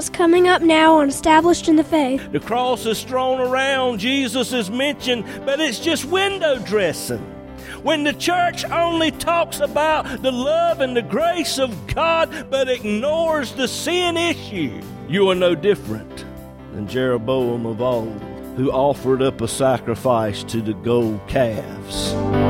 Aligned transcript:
what's 0.00 0.08
coming 0.08 0.48
up 0.48 0.62
now 0.62 0.94
on 0.94 1.10
Established 1.10 1.68
in 1.68 1.76
the 1.76 1.84
Faith. 1.84 2.32
The 2.32 2.40
cross 2.40 2.86
is 2.86 3.02
thrown 3.02 3.38
around, 3.38 3.98
Jesus 3.98 4.50
is 4.50 4.70
mentioned, 4.70 5.26
but 5.44 5.60
it's 5.60 5.78
just 5.78 6.06
window 6.06 6.58
dressing. 6.58 7.20
When 7.82 8.04
the 8.04 8.14
church 8.14 8.64
only 8.64 9.10
talks 9.10 9.60
about 9.60 10.22
the 10.22 10.32
love 10.32 10.80
and 10.80 10.96
the 10.96 11.02
grace 11.02 11.58
of 11.58 11.86
God 11.88 12.46
but 12.48 12.70
ignores 12.70 13.52
the 13.52 13.68
sin 13.68 14.16
issue, 14.16 14.80
you 15.06 15.28
are 15.28 15.34
no 15.34 15.54
different 15.54 16.24
than 16.72 16.88
Jeroboam 16.88 17.66
of 17.66 17.82
old, 17.82 18.22
who 18.56 18.72
offered 18.72 19.20
up 19.20 19.42
a 19.42 19.48
sacrifice 19.48 20.42
to 20.44 20.62
the 20.62 20.72
gold 20.72 21.20
calves. 21.28 22.49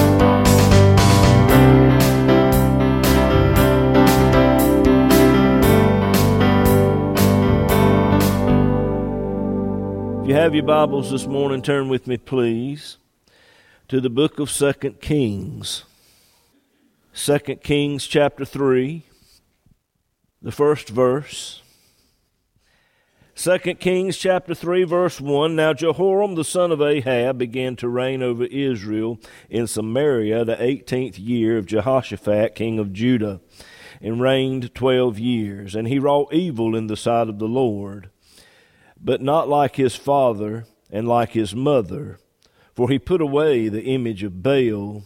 You 10.31 10.37
have 10.37 10.55
your 10.55 10.63
Bibles 10.63 11.11
this 11.11 11.27
morning, 11.27 11.61
turn 11.61 11.89
with 11.89 12.07
me, 12.07 12.15
please, 12.15 12.95
to 13.89 13.99
the 13.99 14.09
book 14.09 14.39
of 14.39 14.49
Second 14.49 15.01
Kings. 15.01 15.83
Second 17.11 17.63
Kings 17.63 18.07
chapter 18.07 18.45
3, 18.45 19.03
the 20.41 20.53
first 20.53 20.87
verse. 20.87 21.61
Second 23.35 23.81
Kings 23.81 24.15
chapter 24.15 24.55
3 24.55 24.85
verse 24.85 25.19
1 25.19 25.53
Now 25.53 25.73
Jehoram 25.73 26.35
the 26.35 26.45
son 26.45 26.71
of 26.71 26.81
Ahab 26.81 27.37
began 27.37 27.75
to 27.75 27.89
reign 27.89 28.23
over 28.23 28.45
Israel 28.45 29.19
in 29.49 29.67
Samaria 29.67 30.45
the 30.45 30.55
18th 30.55 31.15
year 31.17 31.57
of 31.57 31.65
Jehoshaphat 31.65 32.55
king 32.55 32.79
of 32.79 32.93
Judah 32.93 33.41
and 33.99 34.21
reigned 34.21 34.73
12 34.73 35.19
years 35.19 35.75
and 35.75 35.89
he 35.89 35.99
wrought 35.99 36.33
evil 36.33 36.73
in 36.73 36.87
the 36.87 36.95
sight 36.95 37.27
of 37.27 37.37
the 37.37 37.49
Lord 37.49 38.10
but 39.03 39.21
not 39.21 39.49
like 39.49 39.75
his 39.75 39.95
father 39.95 40.65
and 40.91 41.07
like 41.07 41.31
his 41.31 41.55
mother, 41.55 42.19
for 42.75 42.89
he 42.89 42.99
put 42.99 43.21
away 43.21 43.67
the 43.67 43.83
image 43.83 44.23
of 44.23 44.43
Baal 44.43 45.03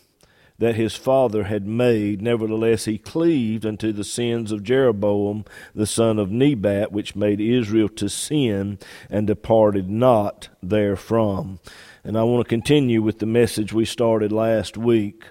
that 0.58 0.76
his 0.76 0.96
father 0.96 1.44
had 1.46 1.68
made. 1.68 2.22
Nevertheless, 2.22 2.86
he 2.86 2.98
cleaved 2.98 3.66
unto 3.66 3.92
the 3.92 4.04
sins 4.04 4.52
of 4.52 4.64
Jeroboam 4.64 5.46
the 5.74 5.86
son 5.86 6.18
of 6.18 6.32
Nebat, 6.32 6.92
which 6.92 7.16
made 7.16 7.42
Israel 7.42 7.90
to 7.90 8.10
sin, 8.10 8.80
and 9.10 9.28
departed 9.28 9.90
not 9.90 10.50
therefrom. 10.64 11.60
And 12.04 12.18
I 12.18 12.24
want 12.24 12.46
to 12.46 12.50
continue 12.50 13.02
with 13.02 13.20
the 13.20 13.26
message 13.26 13.74
we 13.74 13.86
started 13.86 14.32
last 14.32 14.78
week 14.78 15.26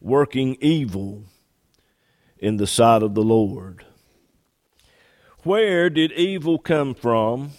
working 0.00 0.56
evil 0.60 1.24
in 2.38 2.56
the 2.56 2.66
sight 2.66 3.02
of 3.02 3.14
the 3.14 3.22
Lord. 3.22 3.84
Where 5.42 5.90
did 5.90 6.12
evil 6.12 6.58
come 6.58 6.94
from? 6.94 7.52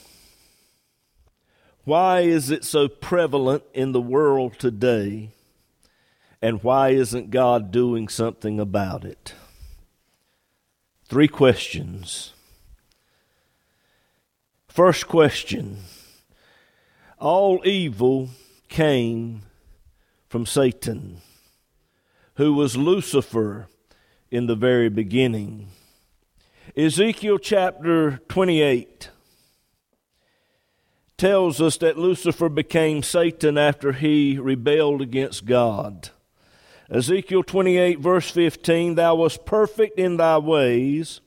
Why 1.84 2.22
is 2.22 2.52
it 2.52 2.64
so 2.64 2.88
prevalent 2.88 3.64
in 3.74 3.92
the 3.92 4.02
world 4.02 4.60
today? 4.60 5.32
And 6.42 6.64
why 6.64 6.90
isn't 6.90 7.32
God 7.32 7.72
doing 7.72 8.08
something 8.08 8.60
about 8.60 9.04
it? 9.04 9.34
Three 11.06 11.28
questions. 11.28 12.34
First 14.68 15.08
question 15.08 15.80
All 17.20 17.62
evil 17.66 18.30
came 18.70 19.42
from 20.30 20.46
Satan, 20.46 21.18
who 22.36 22.54
was 22.54 22.78
Lucifer 22.78 23.68
in 24.30 24.46
the 24.46 24.56
very 24.56 24.90
beginning. 24.90 25.68
Ezekiel 26.78 27.38
chapter 27.38 28.22
28 28.30 29.10
tells 31.22 31.62
us 31.62 31.78
that 31.78 32.00
Lucifer 32.00 32.50
became 32.50 33.04
Satan 33.04 33.56
after 33.56 33.92
he 33.92 34.40
rebelled 34.40 35.04
against 35.04 35.46
God. 35.46 36.10
Ezekiel 36.90 37.44
28, 37.44 38.00
verse 38.00 38.32
15 38.32 38.96
Thou 38.96 39.14
wast 39.14 39.46
perfect 39.46 40.00
in 40.00 40.18
thy 40.18 40.40
ways 40.40 41.22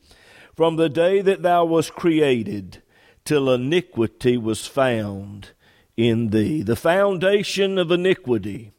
from 0.56 0.74
the 0.74 0.88
day 0.88 1.20
that 1.20 1.42
thou 1.42 1.64
wast 1.64 1.94
created 1.94 2.82
till 3.24 3.48
iniquity 3.48 4.36
was 4.36 4.66
found 4.66 5.50
in 5.96 6.30
thee. 6.30 6.62
The 6.62 6.74
foundation 6.74 7.78
of 7.78 7.92
iniquity, 7.92 8.72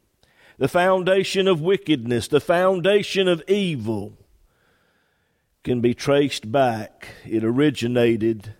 the 0.57 0.67
foundation 0.67 1.47
of 1.47 1.61
wickedness, 1.61 2.27
the 2.27 2.41
foundation 2.41 3.29
of 3.29 3.41
evil 3.47 4.17
can 5.63 5.79
be 5.79 5.93
traced 5.93 6.51
back. 6.51 7.07
It 7.25 7.45
originated 7.45 8.55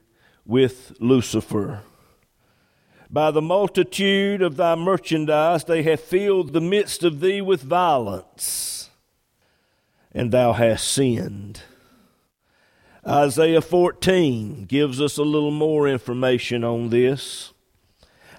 with 0.46 0.94
Lucifer. 1.02 1.82
By 3.10 3.32
the 3.32 3.42
multitude 3.42 4.42
of 4.42 4.58
thy 4.58 4.76
merchandise 4.76 5.64
they 5.64 5.84
have 5.84 6.00
filled 6.00 6.54
the 6.54 6.62
midst 6.62 7.04
of 7.04 7.20
thee 7.20 7.42
with 7.42 7.62
violence, 7.62 8.90
and 10.12 10.32
thou 10.32 10.54
hast 10.54 10.88
sinned. 10.88 11.62
Isaiah 13.08 13.62
14 13.62 14.66
gives 14.66 15.00
us 15.00 15.18
a 15.18 15.24
little 15.24 15.52
more 15.52 15.88
information 15.88 16.64
on 16.64 16.90
this. 16.90 17.54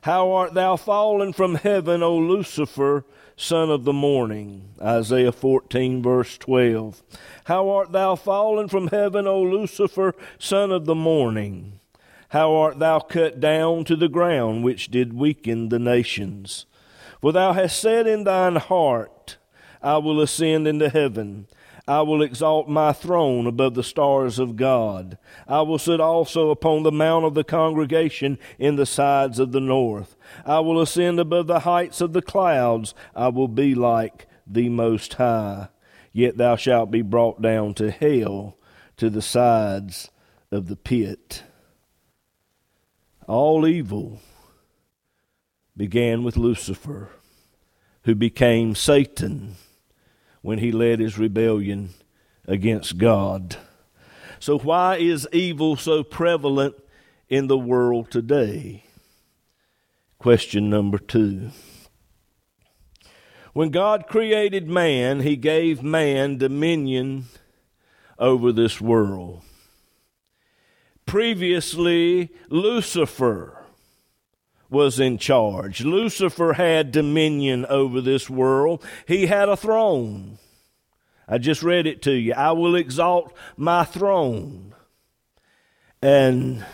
How 0.02 0.32
art 0.32 0.54
thou 0.54 0.76
fallen 0.76 1.32
from 1.32 1.56
heaven, 1.56 2.02
O 2.02 2.16
Lucifer, 2.16 3.04
son 3.36 3.70
of 3.70 3.84
the 3.84 3.92
morning? 3.92 4.70
Isaiah 4.80 5.32
14, 5.32 6.02
verse 6.02 6.36
12. 6.38 7.02
How 7.44 7.68
art 7.68 7.92
thou 7.92 8.16
fallen 8.16 8.68
from 8.68 8.88
heaven, 8.88 9.26
O 9.26 9.40
Lucifer, 9.40 10.14
son 10.38 10.72
of 10.72 10.84
the 10.84 10.94
morning? 10.94 11.75
How 12.30 12.54
art 12.54 12.78
thou 12.78 13.00
cut 13.00 13.40
down 13.40 13.84
to 13.84 13.96
the 13.96 14.08
ground, 14.08 14.64
which 14.64 14.90
did 14.90 15.12
weaken 15.12 15.68
the 15.68 15.78
nations? 15.78 16.66
For 17.20 17.32
thou 17.32 17.52
hast 17.52 17.78
said 17.78 18.06
in 18.06 18.24
thine 18.24 18.56
heart, 18.56 19.38
I 19.82 19.98
will 19.98 20.20
ascend 20.20 20.66
into 20.66 20.88
heaven. 20.88 21.46
I 21.88 22.00
will 22.02 22.20
exalt 22.20 22.68
my 22.68 22.92
throne 22.92 23.46
above 23.46 23.74
the 23.74 23.84
stars 23.84 24.40
of 24.40 24.56
God. 24.56 25.18
I 25.46 25.62
will 25.62 25.78
sit 25.78 26.00
also 26.00 26.50
upon 26.50 26.82
the 26.82 26.90
mount 26.90 27.24
of 27.24 27.34
the 27.34 27.44
congregation 27.44 28.38
in 28.58 28.74
the 28.74 28.86
sides 28.86 29.38
of 29.38 29.52
the 29.52 29.60
north. 29.60 30.16
I 30.44 30.58
will 30.60 30.80
ascend 30.80 31.20
above 31.20 31.46
the 31.46 31.60
heights 31.60 32.00
of 32.00 32.12
the 32.12 32.22
clouds. 32.22 32.92
I 33.14 33.28
will 33.28 33.46
be 33.46 33.76
like 33.76 34.26
the 34.46 34.68
Most 34.68 35.14
High. 35.14 35.68
Yet 36.12 36.36
thou 36.36 36.56
shalt 36.56 36.90
be 36.90 37.02
brought 37.02 37.40
down 37.40 37.74
to 37.74 37.92
hell, 37.92 38.56
to 38.96 39.08
the 39.08 39.22
sides 39.22 40.10
of 40.50 40.66
the 40.66 40.76
pit. 40.76 41.44
All 43.26 43.66
evil 43.66 44.20
began 45.76 46.22
with 46.22 46.36
Lucifer, 46.36 47.10
who 48.04 48.14
became 48.14 48.74
Satan 48.74 49.56
when 50.42 50.58
he 50.58 50.70
led 50.70 51.00
his 51.00 51.18
rebellion 51.18 51.90
against 52.46 52.98
God. 52.98 53.56
So, 54.38 54.58
why 54.58 54.96
is 54.96 55.28
evil 55.32 55.76
so 55.76 56.04
prevalent 56.04 56.76
in 57.28 57.48
the 57.48 57.58
world 57.58 58.10
today? 58.10 58.84
Question 60.18 60.70
number 60.70 60.98
two. 60.98 61.50
When 63.52 63.70
God 63.70 64.06
created 64.06 64.68
man, 64.68 65.20
he 65.20 65.34
gave 65.34 65.82
man 65.82 66.36
dominion 66.36 67.24
over 68.18 68.52
this 68.52 68.80
world. 68.80 69.42
Previously, 71.06 72.30
Lucifer 72.48 73.64
was 74.68 74.98
in 74.98 75.18
charge. 75.18 75.82
Lucifer 75.82 76.54
had 76.54 76.90
dominion 76.90 77.64
over 77.66 78.00
this 78.00 78.28
world, 78.28 78.84
he 79.06 79.26
had 79.26 79.48
a 79.48 79.56
throne. 79.56 80.38
I 81.28 81.38
just 81.38 81.62
read 81.62 81.86
it 81.86 82.02
to 82.02 82.12
you. 82.12 82.34
I 82.34 82.52
will 82.52 82.76
exalt 82.76 83.36
my 83.56 83.84
throne. 83.84 84.74
And 86.00 86.64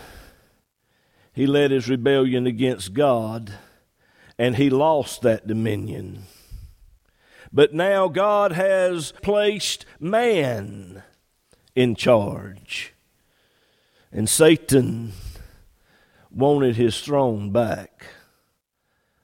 he 1.33 1.47
led 1.47 1.71
his 1.71 1.89
rebellion 1.89 2.47
against 2.47 2.93
God, 2.93 3.55
and 4.39 4.57
he 4.57 4.69
lost 4.69 5.23
that 5.23 5.47
dominion. 5.47 6.25
But 7.53 7.73
now 7.73 8.09
God 8.09 8.53
has 8.53 9.13
placed 9.23 9.87
man 9.99 11.03
in 11.75 11.95
charge. 11.95 12.92
And 14.13 14.29
Satan 14.29 15.13
wanted 16.31 16.77
his 16.77 17.01
throne 17.01 17.51
back. 17.51 18.07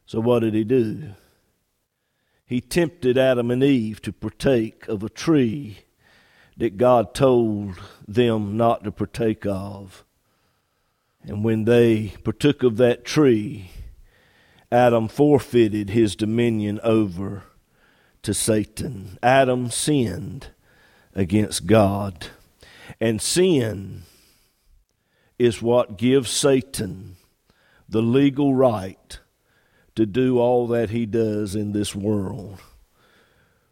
So 0.06 0.20
what 0.20 0.40
did 0.40 0.54
he 0.54 0.64
do? 0.64 1.10
He 2.46 2.62
tempted 2.62 3.18
Adam 3.18 3.50
and 3.50 3.62
Eve 3.62 4.00
to 4.02 4.12
partake 4.12 4.88
of 4.88 5.02
a 5.02 5.10
tree 5.10 5.80
that 6.56 6.78
God 6.78 7.14
told 7.14 7.78
them 8.06 8.56
not 8.56 8.84
to 8.84 8.90
partake 8.90 9.44
of. 9.44 10.04
And 11.22 11.44
when 11.44 11.66
they 11.66 12.14
partook 12.24 12.62
of 12.62 12.78
that 12.78 13.04
tree, 13.04 13.70
Adam 14.72 15.08
forfeited 15.08 15.90
his 15.90 16.16
dominion 16.16 16.80
over 16.82 17.42
to 18.22 18.32
Satan. 18.32 19.18
Adam 19.22 19.70
sinned 19.70 20.48
against 21.14 21.66
God. 21.66 22.28
And 22.98 23.20
sin 23.20 24.04
is 25.38 25.62
what 25.62 25.96
gives 25.96 26.30
Satan 26.30 27.16
the 27.88 28.02
legal 28.02 28.54
right 28.54 29.18
to 29.94 30.06
do 30.06 30.38
all 30.38 30.66
that 30.68 30.90
he 30.90 31.06
does 31.06 31.54
in 31.54 31.72
this 31.72 31.94
world, 31.94 32.60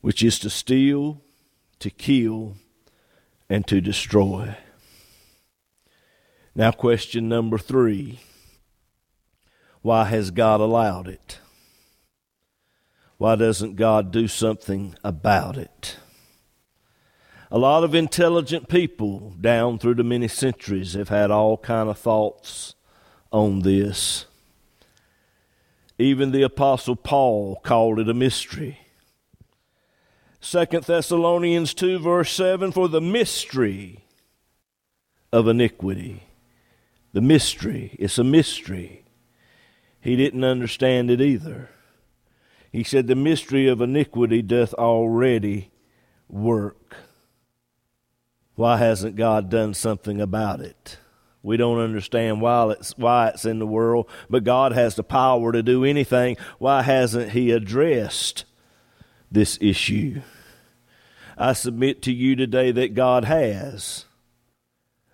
which 0.01 0.23
is 0.23 0.39
to 0.41 0.51
steal, 0.51 1.21
to 1.79 1.91
kill, 1.91 2.57
and 3.49 3.67
to 3.67 3.81
destroy. 3.81 4.57
Now, 6.55 6.73
question 6.73 7.29
number 7.29 7.59
three 7.59 8.21
why 9.83 10.07
has 10.07 10.33
God 10.33 10.61
allowed 10.61 11.07
it? 11.07 11.39
Why 13.19 13.37
doesn't 13.37 13.77
God 13.77 14.11
do 14.11 14.27
something 14.27 14.97
about 15.05 15.57
it? 15.57 15.97
A 17.51 17.59
lot 17.59 17.85
of 17.85 17.95
intelligent 17.95 18.69
people 18.69 19.35
down 19.41 19.79
through 19.79 19.95
the 19.95 20.05
many 20.05 20.29
centuries 20.29 20.95
have 20.95 21.11
had 21.11 21.31
all 21.31 21.57
kind 21.59 21.89
of 21.89 21.99
thoughts 21.99 22.75
on 23.31 23.61
this. 23.61 24.27
Even 25.99 26.33
the 26.33 26.43
apostle 26.43 26.97
Paul 26.97 27.61
called 27.63 28.01
it 28.01 28.09
a 28.09 28.15
mystery. 28.15 28.81
Second 30.41 30.85
Thessalonians 30.85 31.73
2 31.75 31.99
verse 31.99 32.33
7 32.33 32.73
for 32.73 32.89
the 32.89 33.01
mystery 33.01 34.05
of 35.33 35.49
iniquity. 35.49 36.25
The 37.13 37.21
mystery, 37.21 37.97
it's 37.99 38.19
a 38.19 38.25
mystery. 38.25 39.05
He 40.01 40.17
didn't 40.17 40.45
understand 40.45 41.11
it 41.11 41.21
either. 41.21 41.71
He 42.71 42.85
said, 42.85 43.07
The 43.07 43.15
mystery 43.15 43.69
of 43.69 43.81
iniquity 43.81 44.43
doth 44.43 44.75
already 44.75 45.71
work. 46.29 46.97
Why 48.57 48.79
hasn't 48.79 49.17
God 49.17 49.51
done 49.51 49.75
something 49.75 50.21
about 50.21 50.61
it? 50.61 50.99
We 51.43 51.57
don't 51.57 51.79
understand 51.79 52.41
why 52.41 52.73
it's, 52.73 52.97
why 52.97 53.29
it's 53.29 53.45
in 53.45 53.61
the 53.61 53.67
world, 53.67 54.11
but 54.29 54.43
God 54.43 54.73
has 54.73 54.97
the 54.97 55.05
power 55.05 55.53
to 55.53 55.63
do 55.63 55.85
anything. 55.85 56.37
Why 56.59 56.83
hasn't 56.83 57.31
He 57.31 57.53
addressed 57.53 58.45
this 59.31 59.57
issue? 59.61 60.23
I 61.39 61.53
submit 61.53 62.03
to 62.03 62.13
you 62.13 62.35
today 62.35 62.73
that 62.73 62.95
God 62.95 63.27
has. 63.27 64.07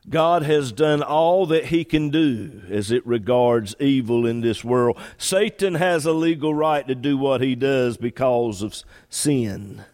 God 0.08 0.42
has 0.42 0.72
done 0.72 1.02
all 1.02 1.46
that 1.46 1.66
He 1.66 1.84
can 1.84 2.10
do 2.10 2.62
as 2.70 2.90
it 2.90 3.06
regards 3.06 3.74
evil 3.78 4.24
in 4.24 4.40
this 4.40 4.64
world. 4.64 4.98
Satan 5.18 5.74
has 5.74 6.06
a 6.06 6.12
legal 6.12 6.54
right 6.54 6.86
to 6.88 6.94
do 6.94 7.18
what 7.18 7.40
he 7.40 7.54
does 7.54 7.96
because 7.96 8.62
of 8.62 8.74
sin. 9.08 9.84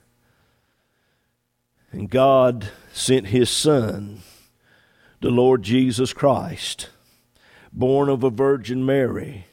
And 1.91 2.11
God 2.11 2.71
sent 2.93 3.29
his 3.29 3.49
Son, 3.49 4.21
the 5.21 5.31
Lord 5.31 5.63
Jesus 5.63 6.13
Christ, 6.13 6.91
born 7.73 8.09
of 8.09 8.23
a 8.23 8.31
Virgin 8.31 8.85
Mary. 8.85 9.47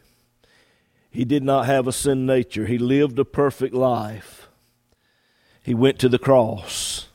He 1.10 1.24
did 1.24 1.44
not 1.44 1.66
have 1.66 1.88
a 1.88 1.94
sin 1.94 2.26
nature, 2.26 2.66
he 2.66 2.78
lived 2.78 3.18
a 3.20 3.26
perfect 3.26 3.74
life. 3.74 4.50
He 5.64 5.74
went 5.74 5.98
to 6.00 6.10
the 6.10 6.20
cross 6.20 7.08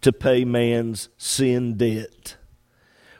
to 0.00 0.12
pay 0.12 0.44
man's 0.44 1.08
sin 1.18 1.76
debt. 1.76 2.36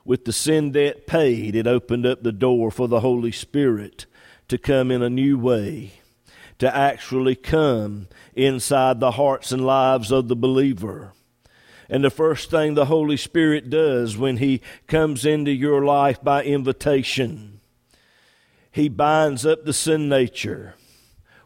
With 0.05 0.25
the 0.25 0.33
sin 0.33 0.71
debt 0.71 1.07
paid, 1.07 1.57
it 1.57 1.67
opened 1.67 2.07
up 2.07 2.23
the 2.23 2.33
door 2.33 2.71
for 2.71 2.87
the 2.87 3.01
Holy 3.01 3.33
Spirit 3.33 4.07
to 4.47 4.57
come 4.57 4.91
in 4.91 5.03
a 5.03 5.11
new 5.11 5.37
way, 5.37 5.95
to 6.61 6.75
actually 6.75 7.35
come 7.35 8.07
inside 8.35 9.01
the 9.01 9.11
hearts 9.11 9.53
and 9.53 9.67
lives 9.67 10.11
of 10.13 10.29
the 10.29 10.37
believer 10.37 11.13
and 11.89 12.05
the 12.05 12.11
first 12.11 12.51
thing 12.51 12.75
the 12.75 12.87
Holy 12.87 13.17
Spirit 13.17 13.71
does 13.71 14.17
when 14.17 14.37
He 14.39 14.61
comes 14.87 15.25
into 15.25 15.51
your 15.51 15.85
life 15.85 16.23
by 16.23 16.45
invitation, 16.45 17.61
He 18.71 18.89
binds 18.89 19.47
up 19.47 19.65
the 19.65 19.73
sin 19.73 20.09
nature, 20.09 20.75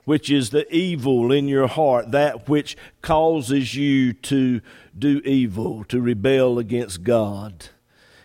which 0.04 0.30
is 0.30 0.50
the 0.50 0.72
evil 0.74 1.30
in 1.30 1.46
your 1.46 1.68
heart, 1.68 2.10
that 2.10 2.48
which 2.48 2.76
causes 3.02 3.74
you 3.74 4.12
to 4.14 4.60
do 4.98 5.20
evil, 5.24 5.84
to 5.84 6.00
rebel 6.00 6.58
against 6.58 7.04
God. 7.04 7.66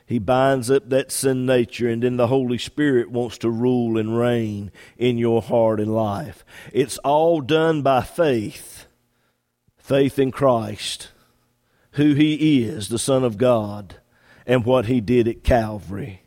He 0.07 0.19
binds 0.19 0.71
up 0.71 0.89
that 0.89 1.11
sin 1.11 1.45
nature, 1.45 1.89
and 1.89 2.01
then 2.01 2.17
the 2.17 2.27
Holy 2.27 2.57
Spirit 2.57 3.11
wants 3.11 3.37
to 3.39 3.49
rule 3.49 3.97
and 3.97 4.17
reign 4.17 4.71
in 4.97 5.17
your 5.17 5.41
heart 5.41 5.79
and 5.79 5.93
life. 5.93 6.45
It's 6.71 6.97
all 6.99 7.41
done 7.41 7.81
by 7.81 8.01
faith 8.01 8.85
faith 9.77 10.19
in 10.19 10.31
Christ 10.31 11.09
who 11.97 12.13
he 12.13 12.63
is, 12.63 12.89
the 12.89 12.99
Son 12.99 13.23
of 13.23 13.37
God, 13.37 13.97
and 14.45 14.63
what 14.63 14.85
he 14.85 15.01
did 15.01 15.27
at 15.27 15.43
Calvary. 15.43 16.21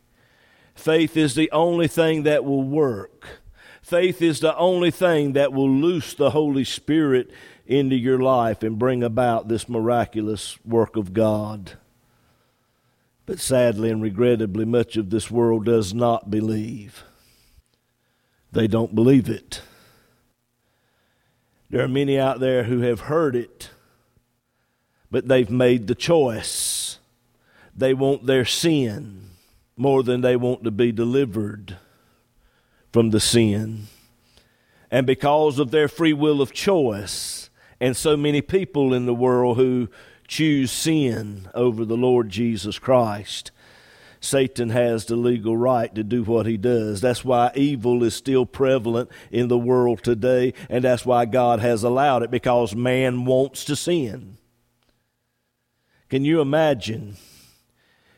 Faith 0.75 1.17
is 1.17 1.35
the 1.35 1.51
only 1.53 1.89
thing 1.89 2.25
that 2.25 2.45
will 2.45 2.63
work. 2.63 3.41
Faith 3.81 4.21
is 4.21 4.41
the 4.41 4.57
only 4.57 4.91
thing 4.91 5.33
that 5.33 5.53
will 5.53 5.71
loose 5.71 6.15
the 6.15 6.31
Holy 6.31 6.65
Spirit 6.65 7.31
into 7.67 7.97
your 7.97 8.19
life 8.19 8.63
and 8.63 8.79
bring 8.79 9.03
about 9.03 9.49
this 9.49 9.69
miraculous 9.69 10.59
work 10.65 10.97
of 10.97 11.13
God. 11.13 11.73
But 13.25 13.39
sadly 13.39 13.91
and 13.91 14.03
regrettably, 14.03 14.65
much 14.65 14.97
of 14.97 15.11
this 15.11 15.31
world 15.31 15.65
does 15.67 15.95
not 15.95 16.31
believe. 16.31 17.05
They 18.51 18.67
don't 18.67 18.95
believe 18.95 19.29
it. 19.29 19.63
There 21.69 21.85
are 21.85 21.89
many 21.89 22.19
out 22.19 22.41
there 22.41 22.65
who 22.65 22.81
have 22.81 23.03
heard 23.03 23.37
it 23.37 23.71
but 25.11 25.29
they've 25.29 25.51
made 25.51 25.87
the 25.87 25.95
choice. 25.95 26.99
They 27.77 27.95
want 27.95 28.27
their 28.27 28.45
sin 28.45 29.31
more 29.77 30.03
than 30.03 30.21
they 30.21 30.37
want 30.37 30.65
to 30.65 30.71
be 30.71 30.93
delivered 30.93 31.79
from 32.93 33.11
the 33.11 33.21
sin. 33.21 33.87
And 34.91 35.07
because 35.07 35.59
of 35.59 35.71
their 35.71 35.89
free 35.89 36.13
will 36.13 36.43
of 36.43 36.53
choice, 36.53 37.49
and 37.81 37.97
so 37.97 38.17
many 38.17 38.43
people 38.43 38.93
in 38.93 39.07
the 39.07 39.15
world 39.15 39.57
who 39.57 39.89
choose 40.29 40.71
sin 40.71 41.49
over 41.55 41.85
the 41.85 41.97
Lord 41.97 42.29
Jesus 42.29 42.79
Christ, 42.79 43.53
Satan 44.21 44.69
has 44.69 45.07
the 45.07 45.17
legal 45.17 45.57
right 45.57 45.95
to 45.95 46.05
do 46.05 46.25
what 46.25 46.45
he 46.45 46.59
does. 46.59 47.01
That's 47.01 47.25
why 47.25 47.53
evil 47.55 48.05
is 48.05 48.15
still 48.15 48.45
prevalent 48.45 49.09
in 49.31 49.49
the 49.49 49.59
world 49.59 50.03
today, 50.03 50.53
and 50.69 50.85
that's 50.85 51.07
why 51.07 51.25
God 51.25 51.61
has 51.61 51.83
allowed 51.83 52.23
it, 52.23 52.31
because 52.31 52.75
man 52.75 53.25
wants 53.25 53.65
to 53.65 53.77
sin. 53.77 54.37
Can 56.11 56.25
you 56.25 56.41
imagine 56.41 57.19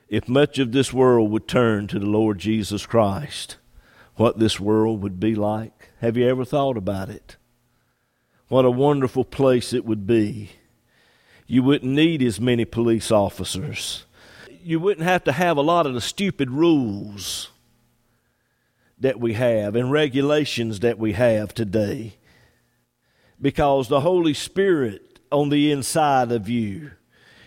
if 0.09 0.27
much 0.27 0.59
of 0.59 0.73
this 0.73 0.95
world 0.95 1.31
would 1.31 1.47
turn 1.47 1.87
to 1.89 1.99
the 1.99 2.07
Lord 2.07 2.39
Jesus 2.39 2.87
Christ, 2.87 3.59
what 4.17 4.39
this 4.39 4.59
world 4.59 5.03
would 5.03 5.21
be 5.21 5.35
like? 5.35 5.91
Have 6.01 6.17
you 6.17 6.27
ever 6.27 6.47
thought 6.47 6.79
about 6.79 7.11
it? 7.11 7.37
What 8.49 8.65
a 8.65 8.71
wonderful 8.71 9.27
place 9.27 9.75
it 9.75 9.85
would 9.85 10.07
be. 10.07 10.53
You 11.47 11.63
wouldn't 11.63 11.93
need 11.93 12.23
as 12.23 12.41
many 12.41 12.65
police 12.65 13.11
officers. 13.11 14.07
You 14.65 14.81
wouldn't 14.81 15.07
have 15.07 15.25
to 15.25 15.33
have 15.33 15.59
a 15.59 15.63
lot 15.63 15.87
of 15.87 15.93
the 15.93 16.01
stupid 16.01 16.51
rules 16.51 17.51
that 18.99 19.21
we 19.21 19.35
have 19.35 19.77
and 19.77 19.93
regulations 19.93 20.81
that 20.81 20.99
we 20.99 21.13
have 21.13 21.53
today 21.53 22.15
because 23.39 23.89
the 23.89 24.01
Holy 24.01 24.33
Spirit 24.33 25.21
on 25.31 25.51
the 25.51 25.71
inside 25.71 26.33
of 26.33 26.49
you 26.49 26.93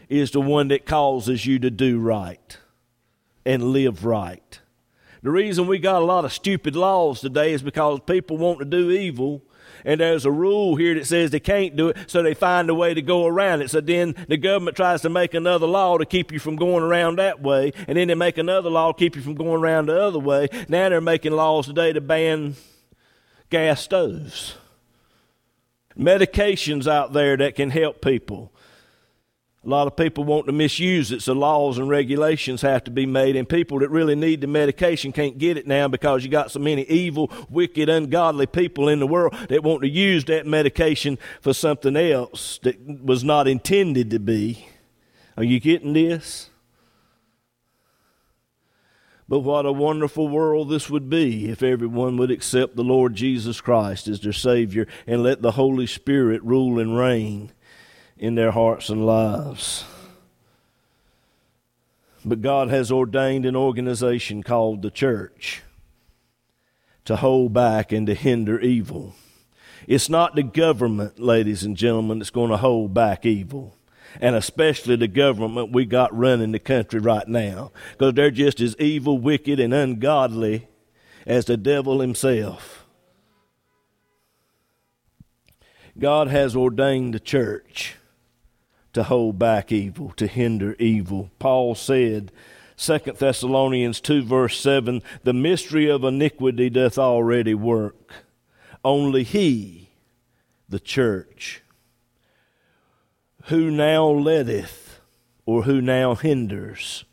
is 0.09 0.31
the 0.31 0.41
one 0.41 0.67
that 0.69 0.85
causes 0.85 1.45
you 1.45 1.59
to 1.59 1.69
do 1.69 1.99
right 1.99 2.57
and 3.45 3.63
live 3.63 4.05
right. 4.05 4.59
The 5.21 5.31
reason 5.31 5.67
we 5.67 5.79
got 5.79 6.01
a 6.01 6.05
lot 6.05 6.25
of 6.25 6.33
stupid 6.33 6.75
laws 6.75 7.21
today 7.21 7.53
is 7.53 7.63
because 7.63 7.99
people 8.05 8.37
want 8.37 8.59
to 8.59 8.65
do 8.65 8.91
evil 8.91 9.41
and 9.83 10.01
there's 10.01 10.25
a 10.25 10.31
rule 10.31 10.75
here 10.75 10.95
that 10.95 11.05
says 11.05 11.31
they 11.31 11.39
can't 11.39 11.75
do 11.75 11.89
it, 11.89 11.97
so 12.07 12.23
they 12.23 12.33
find 12.33 12.69
a 12.69 12.75
way 12.75 12.93
to 12.93 13.01
go 13.01 13.25
around 13.25 13.61
it. 13.61 13.69
So 13.69 13.81
then 13.81 14.15
the 14.27 14.37
government 14.37 14.75
tries 14.75 15.01
to 15.01 15.09
make 15.09 15.33
another 15.33 15.67
law 15.67 15.97
to 15.97 16.05
keep 16.05 16.31
you 16.31 16.39
from 16.39 16.55
going 16.55 16.83
around 16.83 17.19
that 17.19 17.41
way, 17.41 17.71
and 17.87 17.97
then 17.97 18.07
they 18.07 18.15
make 18.15 18.37
another 18.37 18.69
law 18.69 18.91
to 18.91 18.97
keep 18.97 19.15
you 19.15 19.21
from 19.21 19.35
going 19.35 19.61
around 19.61 19.87
the 19.87 20.01
other 20.01 20.19
way. 20.19 20.47
Now 20.67 20.89
they're 20.89 21.01
making 21.01 21.33
laws 21.33 21.67
today 21.67 21.93
to 21.93 22.01
ban 22.01 22.55
gas 23.49 23.81
stoves. 23.81 24.55
Medications 25.97 26.87
out 26.87 27.13
there 27.13 27.37
that 27.37 27.55
can 27.55 27.69
help 27.69 28.01
people 28.01 28.53
A 29.65 29.69
lot 29.69 29.87
of 29.87 29.95
people 29.95 30.23
want 30.23 30.45
to 30.45 30.51
misuse 30.51 31.11
it, 31.11 31.23
so 31.23 31.33
laws 31.33 31.79
and 31.79 31.89
regulations 31.89 32.61
have 32.61 32.83
to 32.83 32.91
be 32.91 33.07
made, 33.07 33.35
and 33.35 33.49
people 33.49 33.79
that 33.79 33.89
really 33.89 34.13
need 34.13 34.41
the 34.41 34.47
medication 34.47 35.11
can't 35.11 35.39
get 35.39 35.57
it 35.57 35.65
now 35.65 35.87
because 35.87 36.23
you 36.23 36.29
got 36.29 36.51
so 36.51 36.59
many 36.59 36.83
evil, 36.83 37.31
wicked, 37.49 37.89
ungodly 37.89 38.45
people 38.45 38.87
in 38.87 38.99
the 38.99 39.07
world 39.07 39.33
that 39.49 39.63
want 39.63 39.81
to 39.81 39.89
use 39.89 40.23
that 40.25 40.45
medication 40.45 41.17
for 41.41 41.51
something 41.51 41.97
else 41.97 42.59
that 42.61 42.79
was 43.03 43.23
not 43.23 43.47
intended 43.47 44.11
to 44.11 44.19
be. 44.19 44.67
Are 45.35 45.43
you 45.43 45.59
getting 45.59 45.93
this? 45.93 46.51
But 49.27 49.39
what 49.39 49.65
a 49.65 49.71
wonderful 49.71 50.27
world 50.27 50.69
this 50.69 50.91
would 50.91 51.09
be 51.09 51.49
if 51.49 51.63
everyone 51.63 52.17
would 52.17 52.29
accept 52.29 52.75
the 52.75 52.83
Lord 52.83 53.15
Jesus 53.15 53.61
Christ 53.61 54.07
as 54.07 54.19
their 54.19 54.31
Savior 54.31 54.87
and 55.07 55.23
let 55.23 55.41
the 55.41 55.53
Holy 55.53 55.87
Spirit 55.87 56.43
rule 56.43 56.77
and 56.77 56.95
reign 56.95 57.51
in 58.17 58.35
their 58.35 58.51
hearts 58.51 58.89
and 58.89 59.05
lives. 59.05 59.83
But 62.23 62.41
God 62.41 62.69
has 62.69 62.91
ordained 62.91 63.45
an 63.45 63.55
organization 63.55 64.41
called 64.41 64.81
the 64.81 64.89
church 64.89 65.61
to 67.05 67.17
hold 67.17 67.53
back 67.53 67.91
and 67.91 68.07
to 68.07 68.15
hinder 68.15 68.59
evil. 68.59 69.13
It's 69.87 70.09
not 70.09 70.35
the 70.35 70.41
government, 70.41 71.19
ladies 71.19 71.63
and 71.63 71.77
gentlemen, 71.77 72.17
that's 72.17 72.31
going 72.31 72.49
to 72.49 72.57
hold 72.57 72.93
back 72.93 73.25
evil. 73.25 73.75
And 74.19 74.35
especially 74.35 74.95
the 74.95 75.07
government 75.07 75.71
we 75.71 75.85
got 75.85 76.17
running 76.17 76.51
the 76.51 76.59
country 76.59 76.99
right 76.99 77.27
now. 77.27 77.71
Because 77.91 78.13
they're 78.13 78.31
just 78.31 78.59
as 78.59 78.75
evil, 78.79 79.19
wicked, 79.19 79.59
and 79.59 79.73
ungodly 79.73 80.67
as 81.27 81.45
the 81.45 81.57
devil 81.57 81.99
himself. 81.99 82.85
God 85.99 86.27
has 86.29 86.55
ordained 86.55 87.13
the 87.13 87.19
church 87.19 87.95
to 88.95 89.03
hold 89.03 89.37
back 89.37 89.73
evil, 89.73 90.11
to 90.15 90.25
hinder 90.25 90.73
evil. 90.79 91.29
Paul 91.37 91.75
said, 91.75 92.31
2 92.77 92.99
Thessalonians 93.17 93.99
2, 93.99 94.23
verse 94.23 94.57
7 94.59 95.03
The 95.23 95.33
mystery 95.33 95.89
of 95.89 96.05
iniquity 96.05 96.69
doth 96.69 96.97
already 96.97 97.53
work. 97.53 98.13
Only 98.85 99.23
he, 99.23 99.89
the 100.69 100.79
church, 100.79 101.61
who 103.45 103.69
now 103.69 104.07
letteth 104.07 105.01
or 105.45 105.63
who 105.63 105.81
now 105.81 106.15
hinders, 106.15 107.03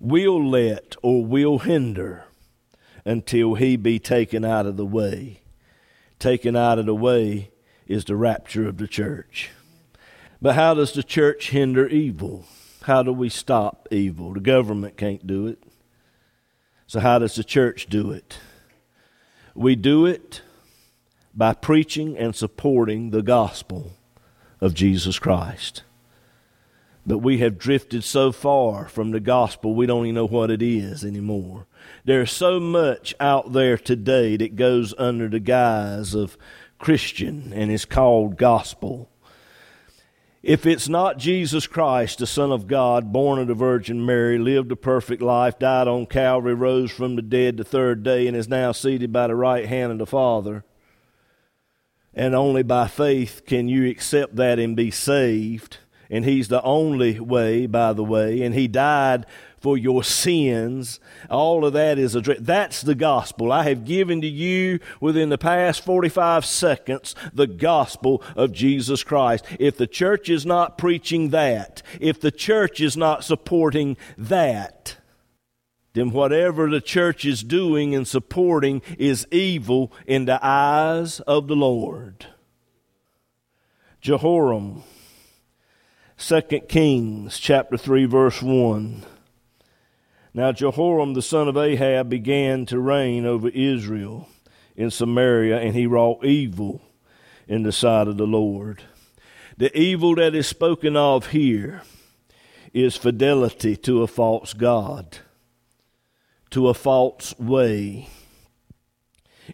will 0.00 0.42
let 0.42 0.96
or 1.02 1.26
will 1.26 1.58
hinder 1.58 2.24
until 3.04 3.54
he 3.54 3.76
be 3.76 3.98
taken 3.98 4.46
out 4.46 4.64
of 4.64 4.78
the 4.78 4.86
way. 4.86 5.42
Taken 6.18 6.56
out 6.56 6.78
of 6.78 6.86
the 6.86 6.94
way 6.94 7.50
is 7.86 8.06
the 8.06 8.16
rapture 8.16 8.66
of 8.66 8.78
the 8.78 8.88
church. 8.88 9.50
But 10.40 10.54
how 10.54 10.74
does 10.74 10.92
the 10.92 11.02
church 11.02 11.50
hinder 11.50 11.86
evil? 11.86 12.44
How 12.82 13.02
do 13.02 13.12
we 13.12 13.28
stop 13.28 13.88
evil? 13.90 14.34
The 14.34 14.40
government 14.40 14.96
can't 14.96 15.26
do 15.26 15.46
it. 15.46 15.62
So, 16.86 17.00
how 17.00 17.18
does 17.18 17.34
the 17.34 17.44
church 17.44 17.86
do 17.88 18.10
it? 18.10 18.38
We 19.54 19.74
do 19.74 20.04
it 20.04 20.42
by 21.34 21.54
preaching 21.54 22.16
and 22.18 22.34
supporting 22.34 23.10
the 23.10 23.22
gospel 23.22 23.92
of 24.60 24.74
Jesus 24.74 25.18
Christ. 25.18 25.82
But 27.06 27.18
we 27.18 27.38
have 27.38 27.58
drifted 27.58 28.02
so 28.02 28.32
far 28.32 28.88
from 28.88 29.10
the 29.10 29.20
gospel, 29.20 29.74
we 29.74 29.86
don't 29.86 30.06
even 30.06 30.14
know 30.14 30.26
what 30.26 30.50
it 30.50 30.62
is 30.62 31.04
anymore. 31.04 31.66
There's 32.04 32.32
so 32.32 32.58
much 32.58 33.14
out 33.20 33.52
there 33.52 33.76
today 33.76 34.36
that 34.38 34.56
goes 34.56 34.94
under 34.96 35.28
the 35.28 35.40
guise 35.40 36.14
of 36.14 36.38
Christian 36.78 37.52
and 37.52 37.70
is 37.70 37.84
called 37.84 38.38
gospel. 38.38 39.10
If 40.44 40.66
it's 40.66 40.90
not 40.90 41.16
Jesus 41.16 41.66
Christ, 41.66 42.18
the 42.18 42.26
Son 42.26 42.52
of 42.52 42.66
God, 42.66 43.14
born 43.14 43.38
of 43.38 43.46
the 43.46 43.54
Virgin 43.54 44.04
Mary, 44.04 44.36
lived 44.36 44.70
a 44.72 44.76
perfect 44.76 45.22
life, 45.22 45.58
died 45.58 45.88
on 45.88 46.04
Calvary, 46.04 46.52
rose 46.52 46.90
from 46.90 47.16
the 47.16 47.22
dead 47.22 47.56
the 47.56 47.64
third 47.64 48.02
day, 48.02 48.26
and 48.26 48.36
is 48.36 48.46
now 48.46 48.70
seated 48.72 49.10
by 49.10 49.26
the 49.26 49.34
right 49.34 49.64
hand 49.64 49.90
of 49.90 49.96
the 49.96 50.04
Father, 50.04 50.62
and 52.12 52.34
only 52.34 52.62
by 52.62 52.88
faith 52.88 53.44
can 53.46 53.68
you 53.68 53.88
accept 53.88 54.36
that 54.36 54.58
and 54.58 54.76
be 54.76 54.90
saved, 54.90 55.78
and 56.10 56.26
He's 56.26 56.48
the 56.48 56.62
only 56.62 57.18
way, 57.18 57.64
by 57.64 57.94
the 57.94 58.04
way, 58.04 58.42
and 58.42 58.54
He 58.54 58.68
died 58.68 59.24
for 59.64 59.78
your 59.78 60.04
sins. 60.04 61.00
All 61.30 61.64
of 61.64 61.72
that 61.72 61.98
is 61.98 62.14
addressed. 62.14 62.44
That's 62.44 62.82
the 62.82 62.94
gospel. 62.94 63.50
I 63.50 63.62
have 63.62 63.86
given 63.86 64.20
to 64.20 64.26
you 64.26 64.78
within 65.00 65.30
the 65.30 65.38
past 65.38 65.82
45 65.86 66.44
seconds 66.44 67.14
the 67.32 67.46
gospel 67.46 68.22
of 68.36 68.52
Jesus 68.52 69.02
Christ. 69.02 69.46
If 69.58 69.78
the 69.78 69.86
church 69.86 70.28
is 70.28 70.44
not 70.44 70.76
preaching 70.76 71.30
that, 71.30 71.82
if 71.98 72.20
the 72.20 72.30
church 72.30 72.78
is 72.78 72.94
not 72.94 73.24
supporting 73.24 73.96
that, 74.18 74.98
then 75.94 76.10
whatever 76.10 76.68
the 76.68 76.82
church 76.82 77.24
is 77.24 77.42
doing 77.42 77.94
and 77.94 78.06
supporting 78.06 78.82
is 78.98 79.26
evil 79.30 79.90
in 80.06 80.26
the 80.26 80.38
eyes 80.46 81.20
of 81.20 81.48
the 81.48 81.56
Lord. 81.56 82.26
Jehoram, 84.02 84.82
2 86.18 86.42
Kings 86.68 87.38
chapter 87.38 87.78
3 87.78 88.04
verse 88.04 88.42
1. 88.42 89.06
Now 90.36 90.50
Jehoram 90.50 91.14
the 91.14 91.22
son 91.22 91.46
of 91.46 91.56
Ahab 91.56 92.08
began 92.08 92.66
to 92.66 92.80
reign 92.80 93.24
over 93.24 93.48
Israel 93.48 94.28
in 94.74 94.90
Samaria, 94.90 95.60
and 95.60 95.76
he 95.76 95.86
wrought 95.86 96.24
evil 96.24 96.82
in 97.46 97.62
the 97.62 97.70
sight 97.70 98.08
of 98.08 98.16
the 98.16 98.26
Lord. 98.26 98.82
The 99.56 99.76
evil 99.78 100.16
that 100.16 100.34
is 100.34 100.48
spoken 100.48 100.96
of 100.96 101.28
here 101.28 101.82
is 102.72 102.96
fidelity 102.96 103.76
to 103.76 104.02
a 104.02 104.08
false 104.08 104.52
God, 104.54 105.18
to 106.50 106.68
a 106.68 106.74
false 106.74 107.38
way. 107.38 108.08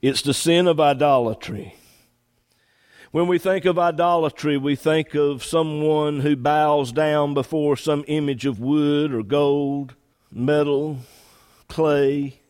It's 0.01 0.23
the 0.23 0.33
sin 0.33 0.67
of 0.67 0.81
idolatry. 0.81 1.75
When 3.11 3.27
we 3.27 3.39
think 3.39 3.67
of 3.67 3.79
idolatry, 3.79 4.57
we 4.57 4.77
think 4.77 5.15
of 5.15 5.45
someone 5.45 6.21
who 6.21 6.37
bows 6.37 6.91
down 6.93 7.35
before 7.35 7.77
some 7.77 8.03
image 8.09 8.47
of 8.47 8.61
wood 8.61 9.13
or 9.13 9.23
gold 9.23 9.97
metal, 10.31 10.99
clay, 11.69 12.41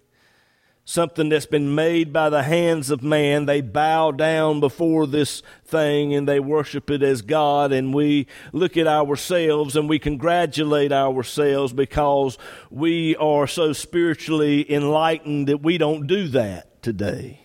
something 0.91 1.29
that's 1.29 1.47
been 1.47 1.73
made 1.73 2.13
by 2.13 2.29
the 2.29 2.43
hands 2.43 2.91
of 2.91 3.03
man. 3.03 3.47
They 3.47 3.61
bow 3.61 4.11
down 4.11 4.59
before 4.59 5.07
this 5.07 5.41
thing 5.65 6.13
and 6.13 6.27
they 6.27 6.41
worship 6.41 6.91
it 6.91 7.03
as 7.03 7.23
God. 7.23 7.73
And 7.73 7.95
we 7.95 8.27
look 8.53 8.77
at 8.77 8.89
ourselves 8.89 9.77
and 9.77 9.89
we 9.89 10.01
congratulate 10.01 10.93
ourselves 10.93 11.73
because 11.73 12.39
we 12.71 13.15
are 13.17 13.47
so 13.47 13.73
spiritually 13.73 14.71
enlightened 14.71 15.47
that 15.47 15.63
we 15.63 15.79
don't 15.79 16.09
do 16.09 16.27
that 16.29 16.83
today. 16.83 17.41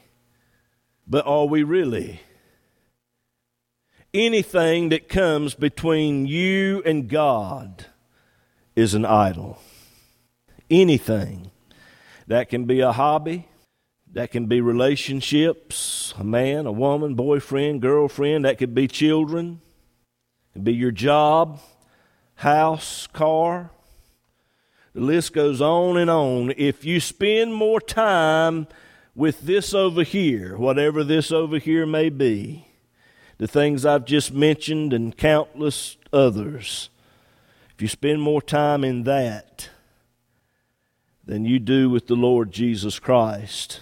But 1.07 1.27
are 1.27 1.45
we 1.45 1.61
really? 1.61 2.21
Anything 4.11 4.89
that 4.89 5.07
comes 5.07 5.53
between 5.53 6.25
you 6.25 6.81
and 6.83 7.07
God 7.07 7.85
is 8.75 8.95
an 8.95 9.05
idol 9.05 9.59
anything. 10.69 11.51
That 12.27 12.49
can 12.49 12.65
be 12.65 12.79
a 12.81 12.91
hobby, 12.91 13.47
that 14.11 14.31
can 14.31 14.45
be 14.45 14.61
relationships, 14.61 16.13
a 16.17 16.23
man, 16.23 16.65
a 16.65 16.71
woman, 16.71 17.15
boyfriend, 17.15 17.81
girlfriend, 17.81 18.45
that 18.45 18.57
could 18.57 18.73
be 18.73 18.87
children, 18.87 19.61
it 20.49 20.53
could 20.53 20.63
be 20.63 20.73
your 20.73 20.91
job, 20.91 21.59
house, 22.35 23.07
car. 23.07 23.71
The 24.93 25.01
list 25.01 25.33
goes 25.33 25.59
on 25.61 25.97
and 25.97 26.09
on. 26.09 26.53
If 26.55 26.85
you 26.85 27.01
spend 27.01 27.53
more 27.53 27.81
time 27.81 28.67
with 29.13 29.41
this 29.41 29.73
over 29.73 30.03
here, 30.03 30.57
whatever 30.57 31.03
this 31.03 31.31
over 31.31 31.59
here 31.59 31.85
may 31.85 32.09
be, 32.09 32.67
the 33.37 33.47
things 33.47 33.85
I've 33.85 34.05
just 34.05 34.33
mentioned 34.33 34.93
and 34.93 35.15
countless 35.15 35.97
others, 36.13 36.89
if 37.73 37.81
you 37.81 37.89
spend 37.89 38.21
more 38.21 38.41
time 38.41 38.85
in 38.85 39.03
that, 39.03 39.69
than 41.25 41.45
you 41.45 41.59
do 41.59 41.89
with 41.89 42.07
the 42.07 42.15
Lord 42.15 42.51
Jesus 42.51 42.99
Christ, 42.99 43.81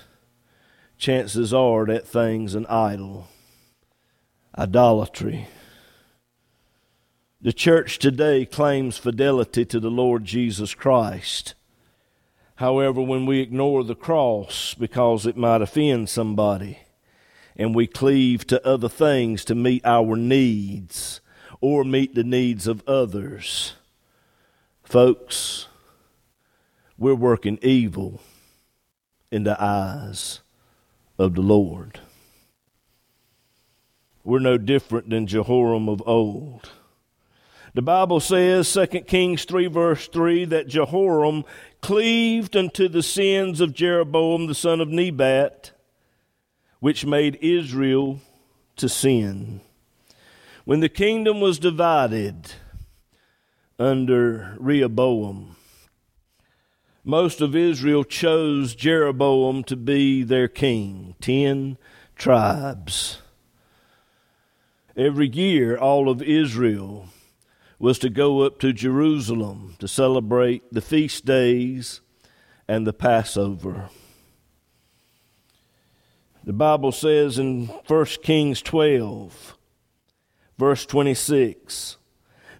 chances 0.98 1.54
are 1.54 1.86
that 1.86 2.08
thing's 2.08 2.56
an 2.56 2.66
idol. 2.68 3.28
Idolatry. 4.58 5.48
The 7.42 7.52
church 7.52 8.00
today 8.00 8.46
claims 8.46 8.98
fidelity 8.98 9.66
to 9.66 9.80
the 9.80 9.92
Lord 9.92 10.24
Jesus 10.24 10.74
Christ. 10.74 11.56
However, 12.56 13.02
when 13.02 13.26
we 13.26 13.42
ignore 13.42 13.84
the 13.84 13.96
cross 13.96 14.74
because 14.74 15.26
it 15.26 15.36
might 15.36 15.62
offend 15.62 16.08
somebody, 16.08 16.80
and 17.58 17.76
we 17.76 17.86
cleave 17.86 18.48
to 18.48 18.66
other 18.66 18.90
things 18.90 19.44
to 19.46 19.56
meet 19.56 19.86
our 19.86 20.16
needs 20.16 21.20
or 21.60 21.84
meet 21.84 22.16
the 22.16 22.24
needs 22.24 22.68
of 22.68 22.88
others, 22.88 23.74
folks, 24.84 25.68
we're 27.04 27.14
working 27.14 27.60
evil 27.62 28.22
in 29.30 29.44
the 29.44 29.62
eyes 29.62 30.40
of 31.20 31.36
the 31.36 31.42
Lord. 31.42 32.00
We're 34.24 34.40
no 34.40 34.58
different 34.58 35.10
than 35.10 35.28
Jehoram 35.28 35.90
of 35.90 36.02
old. 36.06 36.70
The 37.74 37.82
Bible 37.82 38.22
says, 38.22 38.72
2 38.72 39.02
Kings 39.02 39.44
3 39.44 39.68
verse 39.68 40.08
3, 40.08 40.46
that 40.46 40.70
Jehoram 40.70 41.44
cleaved 41.82 42.56
unto 42.56 42.88
the 42.88 43.04
sins 43.04 43.60
of 43.60 43.74
Jeroboam 43.74 44.48
the 44.48 44.56
son 44.56 44.80
of 44.80 44.88
Nebat, 44.88 45.72
which 46.80 47.06
made 47.06 47.38
Israel 47.42 48.22
to 48.78 48.88
sin. 48.88 49.60
When 50.64 50.80
the 50.80 50.88
kingdom 50.88 51.42
was 51.42 51.60
divided 51.60 52.54
under 53.78 54.56
Rehoboam, 54.58 55.58
most 57.04 57.42
of 57.42 57.56
Israel 57.56 58.04
chose 58.04 58.76
Jeroboam 58.76 59.64
to 59.66 59.76
be 59.76 60.24
their 60.24 60.48
king, 60.48 61.16
ten 61.20 61.78
tribes. 62.16 63.22
Every 64.96 65.28
year, 65.28 65.78
all 65.78 66.08
of 66.08 66.22
Israel 66.22 67.10
was 67.80 68.00
to 68.00 68.10
go 68.10 68.42
up 68.42 68.60
to 68.60 68.72
Jerusalem 68.72 69.76
to 69.80 69.88
celebrate 69.88 70.64
the 70.72 70.82
feast 70.82 71.26
days 71.26 72.00
and 72.68 72.88
the 72.88 72.94
Passover. 72.94 73.90
The 76.46 76.54
Bible 76.54 76.92
says 76.92 77.40
in 77.40 77.68
1 77.68 78.06
Kings 78.22 78.62
12, 78.62 79.58
verse 80.58 80.86
26, 80.86 81.98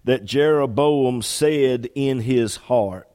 that 0.04 0.24
Jeroboam 0.24 1.22
said 1.22 1.88
in 1.94 2.20
his 2.20 2.56
heart, 2.56 3.08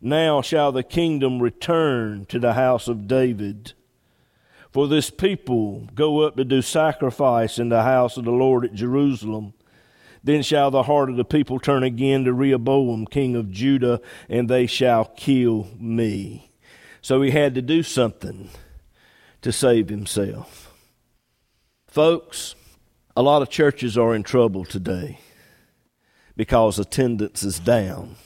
Now 0.00 0.40
shall 0.40 0.72
the 0.72 0.82
kingdom 0.82 1.42
return 1.42 2.26
to 2.26 2.38
the 2.38 2.54
house 2.54 2.88
of 2.88 3.06
David. 3.06 3.74
For 4.70 4.88
this 4.88 5.10
people 5.10 5.88
go 5.94 6.20
up 6.20 6.36
to 6.36 6.44
do 6.44 6.62
sacrifice 6.62 7.58
in 7.58 7.68
the 7.68 7.82
house 7.82 8.16
of 8.16 8.24
the 8.24 8.30
Lord 8.30 8.64
at 8.64 8.74
Jerusalem. 8.74 9.52
Then 10.22 10.42
shall 10.42 10.70
the 10.70 10.84
heart 10.84 11.10
of 11.10 11.16
the 11.16 11.24
people 11.24 11.58
turn 11.58 11.82
again 11.82 12.24
to 12.24 12.32
Rehoboam, 12.32 13.06
king 13.06 13.34
of 13.34 13.50
Judah, 13.50 14.00
and 14.28 14.48
they 14.48 14.66
shall 14.66 15.06
kill 15.06 15.68
me. 15.78 16.50
So 17.02 17.22
he 17.22 17.30
had 17.30 17.54
to 17.54 17.62
do 17.62 17.82
something 17.82 18.50
to 19.42 19.52
save 19.52 19.88
himself. 19.88 20.72
Folks, 21.86 22.54
a 23.16 23.22
lot 23.22 23.42
of 23.42 23.50
churches 23.50 23.98
are 23.98 24.14
in 24.14 24.22
trouble 24.22 24.64
today 24.64 25.18
because 26.36 26.78
attendance 26.78 27.42
is 27.42 27.58
down. 27.58 28.16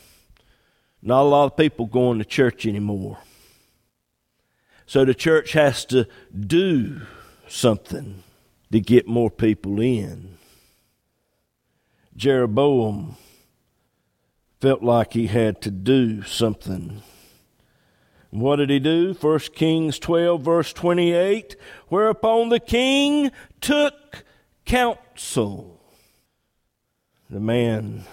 Not 1.06 1.20
a 1.20 1.28
lot 1.28 1.44
of 1.44 1.56
people 1.58 1.84
going 1.84 2.18
to 2.18 2.24
church 2.24 2.64
anymore. 2.64 3.18
So 4.86 5.04
the 5.04 5.14
church 5.14 5.52
has 5.52 5.84
to 5.86 6.08
do 6.34 7.02
something 7.46 8.22
to 8.72 8.80
get 8.80 9.06
more 9.06 9.30
people 9.30 9.80
in. 9.80 10.38
Jeroboam 12.16 13.16
felt 14.60 14.82
like 14.82 15.12
he 15.12 15.26
had 15.26 15.60
to 15.60 15.70
do 15.70 16.22
something. 16.22 17.02
What 18.30 18.56
did 18.56 18.70
he 18.70 18.78
do? 18.78 19.12
1 19.12 19.38
Kings 19.54 19.98
12, 19.98 20.40
verse 20.40 20.72
28 20.72 21.54
Whereupon 21.88 22.48
the 22.48 22.60
king 22.60 23.30
took 23.60 24.24
counsel. 24.64 25.82
The 27.28 27.40
man 27.40 28.04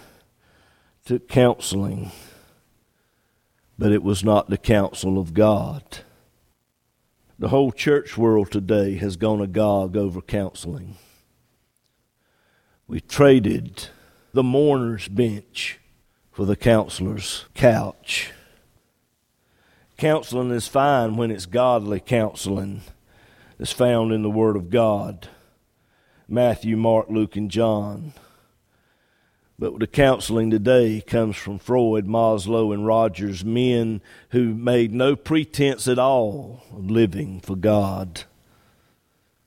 took 1.06 1.30
counseling, 1.30 2.12
but 3.78 3.92
it 3.92 4.04
was 4.04 4.24
not 4.24 4.50
the 4.50 4.58
counsel 4.58 5.18
of 5.18 5.34
God. 5.34 6.00
The 7.40 7.50
whole 7.50 7.72
church 7.72 8.18
world 8.18 8.52
today 8.52 8.96
has 8.98 9.16
gone 9.16 9.42
agog 9.42 9.98
over 9.98 10.22
counseling. 10.22 10.98
We 12.88 13.00
traded 13.02 13.88
the 14.34 14.44
mourner's 14.44 15.08
bench 15.08 15.80
for 16.32 16.46
the 16.46 16.56
counselor's 16.56 17.46
couch. 17.54 18.32
Counseling 19.98 20.52
is 20.52 20.68
fine 20.68 21.16
when 21.16 21.32
it's 21.32 21.46
godly 21.46 22.00
counseling 22.00 22.82
that's 23.58 23.72
found 23.72 24.12
in 24.12 24.24
the 24.24 24.30
Word 24.30 24.56
of 24.56 24.70
God 24.70 25.28
Matthew, 26.28 26.78
Mark, 26.78 27.10
Luke, 27.10 27.36
and 27.36 27.52
John. 27.52 28.14
But 29.62 29.78
the 29.78 29.86
counseling 29.86 30.50
today 30.50 31.02
comes 31.06 31.38
from 31.38 31.60
Freud, 31.60 32.08
Maslow, 32.08 32.74
and 32.74 32.84
Rogers, 32.84 33.46
men 33.46 34.02
who 34.30 34.56
made 34.56 34.92
no 34.92 35.16
pretense 35.16 35.88
at 35.88 36.00
all 36.00 36.64
of 36.76 36.90
living 36.90 37.42
for 37.42 37.56
God. 37.56 38.24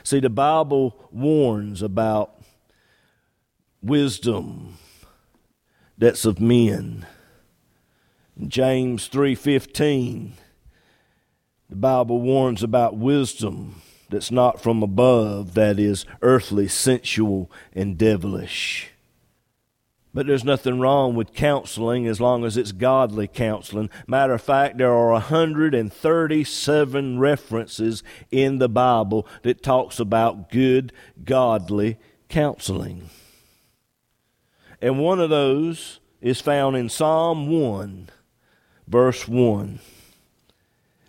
See, 0.05 0.21
the 0.21 0.29
Bible 0.29 0.95
warns 1.11 1.81
about 1.81 2.41
wisdom 3.83 4.77
that's 5.97 6.23
of 6.23 6.39
men. 6.39 7.05
In 8.39 8.49
James 8.49 9.09
3:15 9.09 10.35
the 11.69 11.75
Bible 11.75 12.21
warns 12.21 12.63
about 12.63 12.95
wisdom 12.95 13.81
that's 14.09 14.31
not 14.31 14.61
from 14.61 14.81
above, 14.81 15.55
that 15.55 15.77
is 15.77 16.05
earthly, 16.21 16.69
sensual, 16.69 17.51
and 17.73 17.97
devilish. 17.97 18.94
But 20.15 20.25
there's 20.27 20.45
nothing 20.45 20.79
wrong 20.79 21.13
with 21.13 21.33
counseling 21.33 22.07
as 22.07 22.21
long 22.21 22.45
as 22.45 22.55
it's 22.55 22.71
godly 22.71 23.27
counseling. 23.27 23.89
Matter 24.07 24.35
of 24.35 24.41
fact, 24.41 24.77
there 24.77 24.93
are 24.93 25.11
137 25.11 27.19
references 27.19 28.01
in 28.31 28.59
the 28.59 28.69
Bible 28.69 29.27
that 29.43 29.61
talks 29.61 29.99
about 29.99 30.49
good, 30.49 30.93
godly 31.25 31.97
counseling. 32.29 33.09
And 34.81 34.99
one 34.99 35.19
of 35.19 35.29
those 35.29 35.99
is 36.21 36.39
found 36.39 36.77
in 36.77 36.87
Psalm 36.87 37.49
1, 37.49 38.07
verse 38.87 39.27
1. 39.27 39.79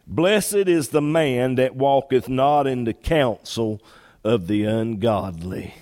Blessed 0.05 0.67
is 0.67 0.89
the 0.89 1.01
man 1.01 1.55
that 1.55 1.77
walketh 1.77 2.29
not 2.29 2.67
in 2.67 2.83
the 2.83 2.93
counsel 2.93 3.81
of 4.25 4.49
the 4.49 4.65
ungodly. 4.65 5.75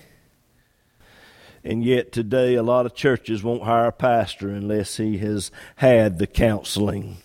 And 1.64 1.82
yet 1.82 2.12
today, 2.12 2.54
a 2.54 2.62
lot 2.62 2.84
of 2.84 2.94
churches 2.94 3.42
won't 3.42 3.62
hire 3.62 3.86
a 3.86 3.92
pastor 3.92 4.50
unless 4.50 4.98
he 4.98 5.16
has 5.18 5.50
had 5.76 6.18
the 6.18 6.26
counseling 6.26 7.16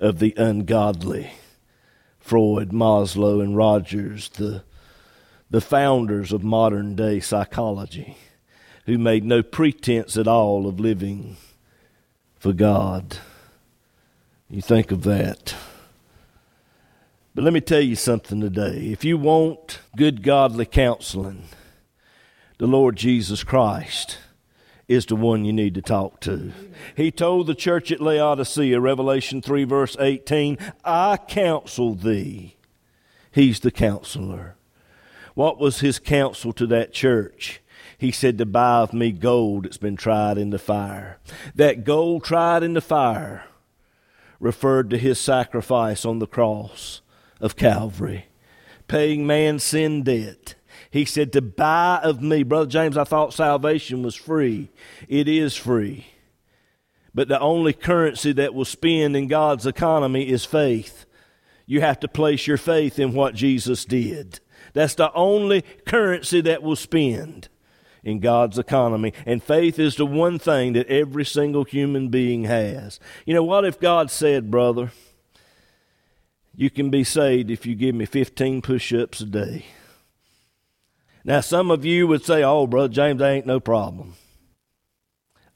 of 0.00 0.18
the 0.18 0.34
ungodly. 0.36 1.30
Freud, 2.18 2.70
Maslow, 2.70 3.40
and 3.40 3.56
Rogers, 3.56 4.28
the, 4.30 4.64
the 5.48 5.60
founders 5.60 6.32
of 6.32 6.42
modern 6.42 6.96
day 6.96 7.20
psychology, 7.20 8.16
who 8.86 8.98
made 8.98 9.22
no 9.22 9.44
pretense 9.44 10.16
at 10.16 10.26
all 10.26 10.66
of 10.66 10.80
living 10.80 11.36
for 12.36 12.52
God. 12.52 13.18
You 14.50 14.62
think 14.62 14.90
of 14.90 15.04
that. 15.04 15.54
But 17.36 17.44
let 17.44 17.52
me 17.52 17.60
tell 17.60 17.80
you 17.80 17.94
something 17.94 18.40
today. 18.40 18.88
If 18.90 19.04
you 19.04 19.16
want 19.16 19.78
good 19.96 20.24
godly 20.24 20.66
counseling, 20.66 21.44
the 22.58 22.66
Lord 22.66 22.96
Jesus 22.96 23.44
Christ 23.44 24.18
is 24.88 25.06
the 25.06 25.16
one 25.16 25.44
you 25.44 25.52
need 25.52 25.74
to 25.74 25.82
talk 25.82 26.20
to. 26.20 26.52
He 26.96 27.10
told 27.10 27.46
the 27.46 27.54
church 27.54 27.90
at 27.90 28.00
Laodicea, 28.00 28.80
Revelation 28.80 29.42
3, 29.42 29.64
verse 29.64 29.96
18, 29.98 30.56
I 30.84 31.16
counsel 31.16 31.94
thee. 31.94 32.56
He's 33.30 33.60
the 33.60 33.70
counselor. 33.70 34.56
What 35.34 35.58
was 35.58 35.80
his 35.80 35.98
counsel 35.98 36.52
to 36.54 36.66
that 36.68 36.92
church? 36.92 37.60
He 37.98 38.10
said 38.10 38.38
to 38.38 38.46
buy 38.46 38.78
of 38.78 38.92
me 38.92 39.12
gold 39.12 39.64
that's 39.64 39.76
been 39.76 39.96
tried 39.96 40.38
in 40.38 40.50
the 40.50 40.58
fire. 40.58 41.18
That 41.54 41.84
gold 41.84 42.24
tried 42.24 42.62
in 42.62 42.74
the 42.74 42.80
fire 42.80 43.44
referred 44.38 44.90
to 44.90 44.98
his 44.98 45.18
sacrifice 45.18 46.04
on 46.04 46.18
the 46.18 46.26
cross 46.26 47.00
of 47.40 47.56
Calvary, 47.56 48.26
paying 48.86 49.26
man's 49.26 49.64
sin 49.64 50.02
debt 50.02 50.55
he 50.96 51.04
said, 51.04 51.32
To 51.32 51.42
buy 51.42 52.00
of 52.02 52.22
me. 52.22 52.42
Brother 52.42 52.70
James, 52.70 52.96
I 52.96 53.04
thought 53.04 53.34
salvation 53.34 54.02
was 54.02 54.14
free. 54.14 54.70
It 55.08 55.28
is 55.28 55.54
free. 55.54 56.06
But 57.14 57.28
the 57.28 57.40
only 57.40 57.72
currency 57.72 58.32
that 58.32 58.54
will 58.54 58.64
spend 58.64 59.16
in 59.16 59.28
God's 59.28 59.66
economy 59.66 60.28
is 60.28 60.44
faith. 60.44 61.06
You 61.66 61.80
have 61.80 62.00
to 62.00 62.08
place 62.08 62.46
your 62.46 62.58
faith 62.58 62.98
in 62.98 63.12
what 63.12 63.34
Jesus 63.34 63.84
did. 63.84 64.40
That's 64.72 64.94
the 64.94 65.12
only 65.14 65.62
currency 65.86 66.40
that 66.42 66.62
will 66.62 66.76
spend 66.76 67.48
in 68.04 68.20
God's 68.20 68.58
economy. 68.58 69.12
And 69.24 69.42
faith 69.42 69.78
is 69.78 69.96
the 69.96 70.06
one 70.06 70.38
thing 70.38 70.74
that 70.74 70.86
every 70.88 71.24
single 71.24 71.64
human 71.64 72.08
being 72.08 72.44
has. 72.44 73.00
You 73.24 73.34
know, 73.34 73.42
what 73.42 73.64
if 73.64 73.80
God 73.80 74.10
said, 74.10 74.50
brother, 74.50 74.92
you 76.54 76.70
can 76.70 76.90
be 76.90 77.02
saved 77.02 77.50
if 77.50 77.66
you 77.66 77.74
give 77.74 77.94
me 77.94 78.06
15 78.06 78.62
push 78.62 78.92
ups 78.92 79.20
a 79.20 79.26
day? 79.26 79.64
Now, 81.26 81.40
some 81.40 81.72
of 81.72 81.84
you 81.84 82.06
would 82.06 82.24
say, 82.24 82.44
oh, 82.44 82.68
Brother 82.68 82.86
James, 82.86 83.18
that 83.18 83.28
ain't 83.28 83.46
no 83.46 83.58
problem. 83.58 84.14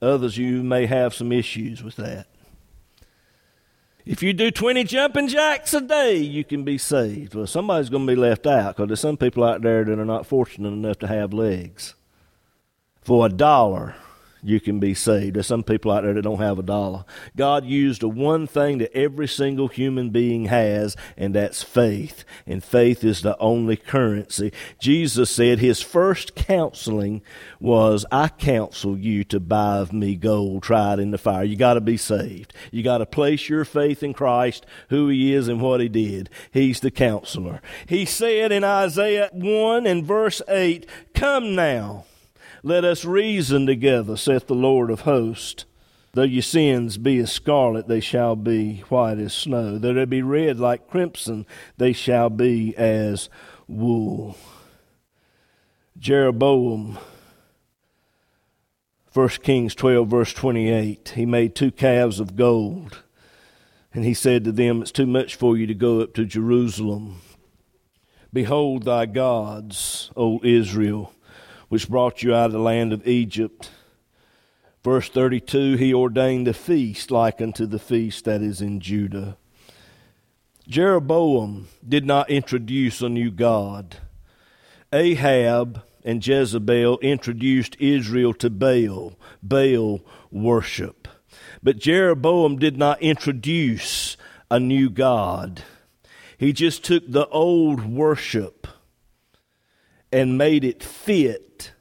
Others 0.03 0.37
you 0.37 0.65
may 0.65 0.87
have 0.87 1.15
some 1.15 1.31
issues 1.31 1.81
with 1.81 1.95
that. 1.95 2.27
If 4.05 4.21
you 4.21 4.33
do 4.33 4.51
20 4.51 4.83
jumping 4.83 5.29
jacks 5.29 5.73
a 5.73 5.81
day, 5.81 6.17
you 6.17 6.43
can 6.43 6.65
be 6.65 6.77
saved. 6.77 7.37
Well, 7.37 7.47
somebody's 7.47 7.89
going 7.89 8.05
to 8.05 8.13
be 8.13 8.21
left 8.21 8.49
out 8.49 8.75
because 8.75 8.89
there's 8.89 8.99
some 8.99 9.17
people 9.17 9.45
out 9.45 9.63
there 9.63 9.85
that 9.85 9.97
are 9.97 10.05
not 10.05 10.27
fortunate 10.27 10.73
enough 10.73 10.99
to 10.99 11.07
have 11.07 11.33
legs. 11.33 11.95
For 13.03 13.27
a 13.27 13.29
dollar, 13.29 13.95
you 14.43 14.61
can 14.61 14.81
be 14.81 14.95
saved. 14.95 15.37
There's 15.37 15.47
some 15.47 15.63
people 15.63 15.91
out 15.91 16.05
there 16.05 16.15
that 16.15 16.23
don't 16.23 16.39
have 16.39 16.59
a 16.59 16.63
dollar. 16.63 17.05
God 17.37 17.65
used 17.65 18.03
the 18.03 18.09
one 18.09 18.47
thing 18.47 18.79
that 18.79 18.97
every 18.97 19.29
single 19.29 19.69
human 19.69 20.11
being 20.11 20.47
has, 20.47 20.97
and 21.17 21.35
that's 21.35 21.63
faith. 21.63 22.25
And 22.47 22.63
faith 22.63 23.05
is 23.05 23.23
the 23.23 23.39
only 23.39 23.77
currency. 23.77 24.53
Jesus 24.79 25.31
said 25.31 25.59
his 25.59 25.81
first 25.81 26.35
counseling 26.35 27.23
was, 27.59 28.07
I 28.11 28.29
counsel 28.29 28.99
you 28.99 29.25
to 29.25 29.41
buy 29.41 29.79
of 29.79 29.93
me 29.93 30.17
gold 30.17 30.63
tried 30.63 30.99
in 30.99 31.11
the 31.11 31.19
fire. 31.19 31.45
You 31.45 31.57
got 31.57 31.75
to 31.75 31.81
be 31.81 31.97
saved. 31.97 32.53
You 32.71 32.83
got 32.83 32.99
to 32.99 33.07
place 33.07 33.49
your 33.49 33.65
faith 33.65 34.03
in 34.03 34.15
Christ, 34.15 34.67
who 34.89 35.09
he 35.09 35.35
is 35.35 35.49
and 35.49 35.61
what 35.61 35.81
he 35.81 35.89
did. 35.89 36.31
He's 36.51 36.81
the 36.81 36.91
counselor. 36.91 37.61
He 37.87 38.05
said 38.05 38.53
in 38.53 38.65
Isaiah 38.65 39.31
1 39.33 39.87
and 39.87 40.05
verse 40.05 40.43
8, 40.49 40.87
Come 41.15 41.55
now 41.55 42.05
let 42.63 42.85
us 42.85 43.05
reason 43.05 43.67
together, 43.67 44.17
saith 44.17 44.47
the 44.47 44.55
Lord 44.55 44.91
of 44.91 45.01
hosts. 45.01 45.65
Though 46.13 46.23
your 46.23 46.43
sins 46.43 46.99
be 46.99 47.19
as 47.19 47.31
scarlet, 47.31 47.87
they 47.87 48.01
shall 48.01 48.35
be 48.35 48.83
white 48.89 49.19
as 49.19 49.33
snow. 49.33 49.79
Though 49.79 49.95
they 49.95 50.05
be 50.05 50.23
red 50.23 50.59
like 50.59 50.91
crimson, 50.91 51.47
they 51.79 51.93
shall 51.93 52.29
be 52.29 52.77
as 52.77 53.31
wool. 53.69 54.37
Jeroboam, 55.99 56.99
1 59.13 59.29
Kings 59.43 59.75
12, 59.75 60.09
verse 60.09 60.33
28, 60.33 61.13
he 61.15 61.27
made 61.27 61.55
two 61.55 61.71
calves 61.71 62.19
of 62.19 62.37
gold. 62.37 63.03
And 63.95 64.05
he 64.05 64.15
said 64.15 64.45
to 64.45 64.53
them, 64.53 64.83
It's 64.83 64.93
too 64.93 65.07
much 65.07 65.37
for 65.37 65.57
you 65.57 65.67
to 65.67 65.75
go 65.75 66.01
up 66.01 66.15
to 66.15 66.25
Jerusalem. 66.25 67.21
Behold 68.33 68.85
thy 68.85 69.07
gods, 69.07 70.11
O 70.17 70.41
Israel 70.43 71.13
which 71.71 71.89
brought 71.89 72.23
you 72.23 72.35
out 72.35 72.47
of 72.47 72.53
the 72.53 72.59
land 72.59 72.93
of 72.93 73.07
Egypt. 73.07 73.71
Verse 74.83 75.09
32 75.09 75.77
He 75.77 75.95
ordained 75.95 76.49
a 76.49 76.53
feast 76.53 77.11
like 77.11 77.41
unto 77.41 77.65
the 77.65 77.79
feast 77.79 78.27
that 78.27 78.43
is 78.43 78.61
in 78.61 78.81
Judah. 78.81 79.39
Jeroboam 80.69 81.69
did 81.89 82.05
not 82.05 82.29
introduce 82.29 83.01
a 83.01 83.09
new 83.09 83.31
God. 83.31 83.97
Ahab 84.93 85.83
and 86.05 86.27
Jezebel 86.27 86.99
introduced 86.99 87.77
Israel 87.79 88.35
to 88.35 88.51
Baal, 88.51 89.17
Baal 89.41 90.01
worship. 90.31 91.07
But 91.63 91.79
Jeroboam 91.79 92.59
did 92.59 92.77
not 92.77 93.01
introduce 93.01 94.17
a 94.51 94.59
new 94.59 94.91
God. 94.91 95.63
He 96.37 96.53
just 96.53 96.85
took 96.85 97.05
the 97.07 97.29
old 97.29 97.85
worship 97.85 98.67
and 100.13 100.37
made 100.39 100.65
it 100.65 100.83
fit 100.83 101.73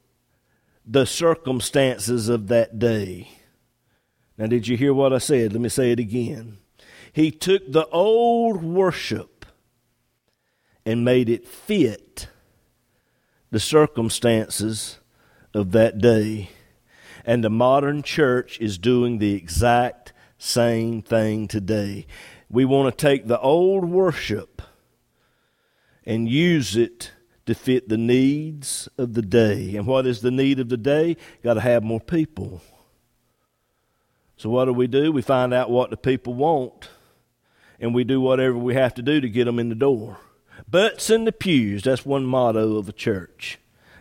the 0.85 1.05
circumstances 1.05 2.29
of 2.29 2.47
that 2.47 2.79
day. 2.79 3.29
Now, 4.37 4.47
did 4.47 4.67
you 4.67 4.77
hear 4.77 4.93
what 4.93 5.13
I 5.13 5.17
said? 5.17 5.53
Let 5.53 5.61
me 5.61 5.69
say 5.69 5.91
it 5.91 5.99
again. 5.99 6.57
He 7.11 7.31
took 7.31 7.71
the 7.71 7.85
old 7.87 8.63
worship 8.63 9.45
and 10.85 11.03
made 11.03 11.29
it 11.29 11.47
fit 11.47 12.29
the 13.51 13.59
circumstances 13.59 14.99
of 15.53 15.71
that 15.71 15.99
day. 15.99 16.51
And 17.25 17.43
the 17.43 17.49
modern 17.49 18.01
church 18.01 18.59
is 18.59 18.77
doing 18.77 19.17
the 19.17 19.33
exact 19.33 20.13
same 20.37 21.01
thing 21.01 21.47
today. 21.47 22.07
We 22.49 22.65
want 22.65 22.95
to 22.97 23.05
take 23.05 23.27
the 23.27 23.39
old 23.39 23.85
worship 23.85 24.61
and 26.05 26.29
use 26.29 26.75
it 26.75 27.11
to 27.49 27.55
fit 27.55 27.89
the 27.89 27.97
needs 27.97 28.87
of 28.97 29.13
the 29.13 29.21
day. 29.21 29.75
And 29.75 29.85
what 29.85 30.05
is 30.05 30.21
the 30.21 30.31
need 30.31 30.59
of 30.59 30.69
the 30.69 30.77
day? 30.77 31.17
Got 31.43 31.55
to 31.55 31.61
have 31.61 31.83
more 31.83 31.99
people. 31.99 32.61
So 34.37 34.49
what 34.49 34.65
do 34.65 34.73
we 34.73 34.87
do? 34.87 35.11
We 35.11 35.21
find 35.21 35.53
out 35.53 35.69
what 35.69 35.89
the 35.89 35.97
people 35.97 36.33
want, 36.33 36.89
and 37.79 37.93
we 37.93 38.05
do 38.05 38.21
whatever 38.21 38.57
we 38.57 38.75
have 38.75 38.93
to 38.93 39.01
do 39.01 39.19
to 39.19 39.27
get 39.27 39.45
them 39.45 39.59
in 39.59 39.67
the 39.67 39.75
door. 39.75 40.17
Butts 40.69 41.09
in 41.09 41.25
the 41.25 41.31
pews. 41.31 41.83
That's 41.83 42.05
one 42.05 42.23
motto 42.23 42.77
of 42.77 42.87
a 42.87 42.93
church. 42.93 43.57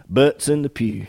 Butts 0.09 0.49
in 0.49 0.63
the 0.63 0.71
pew. 0.71 1.07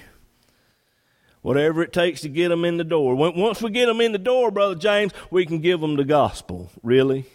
Whatever 1.41 1.83
it 1.83 1.93
takes 1.93 2.21
to 2.21 2.29
get 2.29 2.49
them 2.49 2.65
in 2.65 2.77
the 2.77 2.83
door. 2.83 3.15
Once 3.15 3.61
we 3.61 3.69
get 3.69 3.85
them 3.85 4.01
in 4.01 4.13
the 4.13 4.17
door, 4.17 4.49
Brother 4.49 4.75
James, 4.75 5.13
we 5.29 5.45
can 5.45 5.59
give 5.59 5.81
them 5.81 5.95
the 5.95 6.05
gospel. 6.05 6.71
Really? 6.81 7.25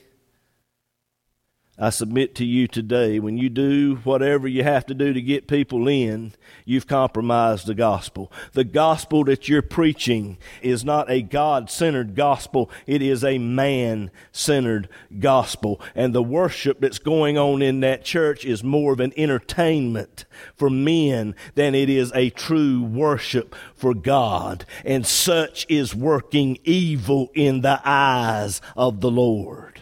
I 1.77 1.91
submit 1.91 2.37
to 2.37 2.45
you 2.45 2.69
today, 2.69 3.19
when 3.19 3.37
you 3.37 3.49
do 3.49 3.97
whatever 4.05 4.47
you 4.47 4.63
have 4.63 4.87
to 4.87 4.95
do 4.95 5.13
to 5.13 5.21
get 5.21 5.49
people 5.49 5.89
in, 5.89 6.33
you've 6.65 6.87
compromised 6.87 7.67
the 7.67 7.75
gospel. 7.75 8.31
The 8.53 8.63
gospel 8.63 9.25
that 9.25 9.49
you're 9.49 9.61
preaching 9.61 10.39
is 10.63 10.85
not 10.85 11.11
a 11.11 11.21
God 11.21 11.69
centered 11.71 12.15
gospel, 12.15 12.71
it 12.87 13.03
is 13.03 13.25
a 13.25 13.39
man 13.39 14.13
centered 14.31 14.89
gospel. 15.19 15.81
And 15.97 16.15
the 16.15 16.23
worship 16.23 16.79
that's 16.79 17.01
going 17.01 17.37
on 17.37 17.61
in 17.61 17.81
that 17.81 18.05
church 18.05 18.45
is 18.45 18.63
more 18.63 18.93
of 18.93 19.01
an 19.01 19.13
entertainment 19.17 20.27
for 20.55 20.71
men 20.71 21.35
than 21.57 21.75
it 21.75 21.91
is 21.91 22.13
a 22.15 22.31
true 22.31 22.85
worship 22.85 23.53
for 23.75 23.95
God. 23.95 24.65
And 24.85 25.05
such 25.05 25.67
is 25.69 25.93
working 25.93 26.57
evil 26.63 27.33
in 27.35 27.63
the 27.63 27.81
eyes 27.85 28.61
of 28.77 29.01
the 29.01 29.11
Lord. 29.11 29.81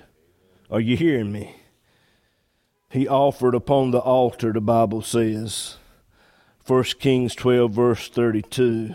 Are 0.70 0.80
you 0.80 0.96
hearing 0.96 1.30
me? 1.30 1.56
He 2.92 3.08
offered 3.08 3.54
upon 3.54 3.90
the 3.90 4.00
altar, 4.00 4.52
the 4.52 4.60
Bible 4.60 5.00
says. 5.00 5.78
1 6.66 6.84
Kings 7.00 7.34
12, 7.34 7.72
verse 7.72 8.08
32. 8.10 8.94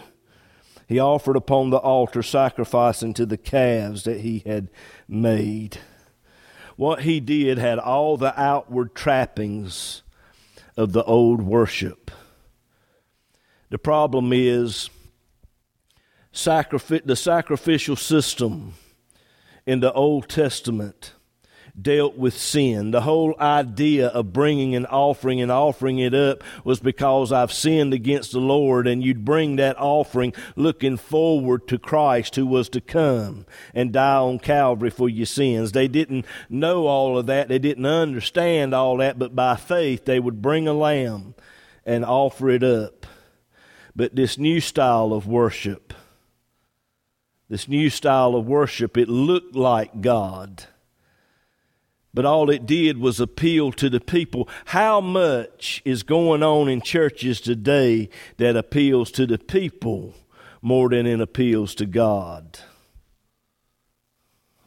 He 0.87 0.99
offered 0.99 1.35
upon 1.35 1.71
the 1.71 1.77
altar, 1.77 2.21
sacrificing 2.21 3.15
to 3.15 3.25
the 3.25 3.37
calves 3.37 4.03
that 4.03 4.21
he 4.21 4.43
had 4.45 4.69
made. 5.07 5.79
What 6.75 7.01
he 7.01 7.19
did 7.19 7.57
had 7.57 7.79
all 7.79 8.17
the 8.17 8.39
outward 8.39 8.93
trappings 8.93 10.03
of 10.77 10.93
the 10.93 11.03
old 11.05 11.41
worship. 11.41 12.11
The 13.71 13.79
problem 13.79 14.31
is 14.31 14.91
sacrific- 16.31 17.07
the 17.07 17.15
sacrificial 17.15 17.95
system 17.95 18.75
in 19.65 19.79
the 19.79 19.91
Old 19.91 20.29
Testament 20.29 21.13
dealt 21.79 22.17
with 22.17 22.37
sin. 22.37 22.91
The 22.91 23.01
whole 23.01 23.35
idea 23.39 24.07
of 24.07 24.33
bringing 24.33 24.75
an 24.75 24.85
offering 24.87 25.41
and 25.41 25.51
offering 25.51 25.99
it 25.99 26.13
up 26.13 26.43
was 26.63 26.79
because 26.79 27.31
I've 27.31 27.53
sinned 27.53 27.93
against 27.93 28.31
the 28.31 28.39
Lord, 28.39 28.87
and 28.87 29.03
you'd 29.03 29.25
bring 29.25 29.57
that 29.57 29.77
offering 29.77 30.33
looking 30.55 30.97
forward 30.97 31.67
to 31.67 31.77
Christ 31.77 32.35
who 32.35 32.47
was 32.47 32.69
to 32.69 32.81
come 32.81 33.45
and 33.73 33.91
die 33.91 34.15
on 34.15 34.39
Calvary 34.39 34.89
for 34.89 35.07
your 35.07 35.25
sins. 35.25 35.71
They 35.71 35.87
didn't 35.87 36.25
know 36.49 36.87
all 36.87 37.17
of 37.17 37.27
that, 37.27 37.47
they 37.47 37.59
didn't 37.59 37.85
understand 37.85 38.73
all 38.73 38.97
that, 38.97 39.19
but 39.19 39.35
by 39.35 39.55
faith 39.55 40.05
they 40.05 40.19
would 40.19 40.41
bring 40.41 40.67
a 40.67 40.73
lamb 40.73 41.35
and 41.85 42.03
offer 42.03 42.49
it 42.49 42.63
up. 42.63 43.05
But 43.95 44.15
this 44.15 44.37
new 44.37 44.59
style 44.59 45.13
of 45.13 45.27
worship, 45.27 45.93
this 47.49 47.67
new 47.67 47.89
style 47.89 48.35
of 48.35 48.45
worship, 48.45 48.97
it 48.97 49.09
looked 49.09 49.55
like 49.55 50.01
God 50.01 50.65
but 52.17 52.25
all 52.25 52.49
it 52.49 52.65
did 52.65 52.97
was 52.97 53.19
appeal 53.19 53.71
to 53.71 53.91
the 53.91 53.99
people. 53.99 54.49
How 54.65 54.99
much 54.99 55.83
is 55.85 56.01
going 56.01 56.41
on 56.41 56.67
in 56.67 56.81
churches 56.81 57.39
today 57.39 58.09
that 58.37 58.55
appeals 58.55 59.11
to 59.11 59.27
the 59.27 59.37
people 59.37 60.15
more 60.59 60.89
than 60.89 61.05
it 61.05 61.21
appeals 61.21 61.75
to 61.75 61.85
God? 61.85 62.57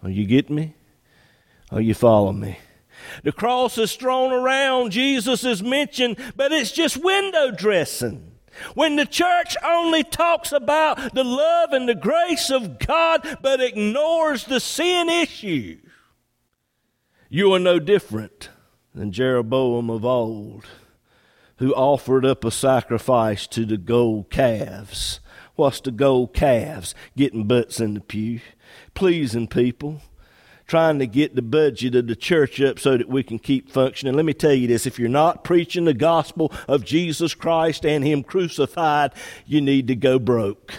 Are 0.01 0.11
you 0.11 0.27
getting 0.27 0.55
me? 0.55 0.75
Are 1.73 1.81
you 1.81 1.93
following 1.93 2.39
me? 2.39 2.61
The 3.25 3.33
cross 3.33 3.79
is 3.79 3.97
thrown 3.97 4.31
around, 4.31 4.93
Jesus 4.93 5.43
is 5.43 5.61
mentioned, 5.61 6.19
but 6.37 6.53
it's 6.53 6.71
just 6.71 7.03
window 7.03 7.51
dressing. 7.51 8.31
When 8.75 8.95
the 8.95 9.07
church 9.07 9.57
only 9.67 10.05
talks 10.05 10.53
about 10.53 11.15
the 11.15 11.25
love 11.25 11.73
and 11.73 11.89
the 11.89 11.97
grace 11.97 12.49
of 12.51 12.79
God 12.79 13.39
but 13.43 13.61
ignores 13.61 14.45
the 14.45 14.61
sin 14.61 15.09
issue, 15.09 15.81
you 17.33 17.55
are 17.55 17.61
no 17.61 17.79
different 17.79 18.51
than 18.93 19.13
Jeroboam 19.13 19.89
of 19.89 20.05
old, 20.05 20.67
who 21.59 21.73
offered 21.73 22.27
up 22.27 22.45
a 22.45 22.51
sacrifice 22.51 23.47
to 23.47 23.65
the 23.65 23.77
gold 23.77 24.31
calves. 24.31 25.21
What's 25.55 25.81
the 25.81 25.93
gold 25.93 26.35
calves? 26.35 26.93
Getting 27.17 27.47
butts 27.47 27.79
in 27.79 27.95
the 27.95 28.01
pew, 28.01 28.41
pleasing 28.95 29.47
people, 29.47 30.03
trying 30.67 30.99
to 30.99 31.07
get 31.07 31.37
the 31.37 31.43
budget 31.43 31.95
of 31.95 32.09
the 32.09 32.17
church 32.17 32.61
up 32.61 32.81
so 32.81 32.97
that 32.97 33.09
we 33.09 33.23
can 33.23 33.39
keep 33.39 33.71
functioning. 33.71 34.15
Let 34.15 34.25
me 34.25 34.35
tell 34.35 34.53
you 34.53 34.67
this 34.67 34.85
if 34.85 34.99
you're 34.99 35.09
not 35.09 35.45
preaching 35.45 35.85
the 35.85 35.95
gospel 35.95 36.53
of 36.67 36.85
Jesus 36.85 37.35
Christ 37.35 37.87
and 37.87 38.05
Him 38.05 38.25
crucified, 38.25 39.13
you 39.47 39.61
need 39.61 39.87
to 39.87 39.95
go 39.95 40.19
broke. 40.19 40.75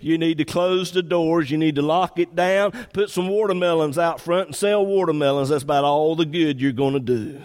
You 0.00 0.18
need 0.18 0.38
to 0.38 0.44
close 0.44 0.92
the 0.92 1.02
doors. 1.02 1.50
You 1.50 1.58
need 1.58 1.74
to 1.76 1.82
lock 1.82 2.18
it 2.18 2.34
down. 2.34 2.72
Put 2.92 3.10
some 3.10 3.28
watermelons 3.28 3.98
out 3.98 4.20
front 4.20 4.48
and 4.48 4.56
sell 4.56 4.84
watermelons. 4.84 5.48
That's 5.48 5.64
about 5.64 5.84
all 5.84 6.16
the 6.16 6.26
good 6.26 6.60
you're 6.60 6.72
going 6.72 6.94
to 6.94 7.00
do. 7.00 7.40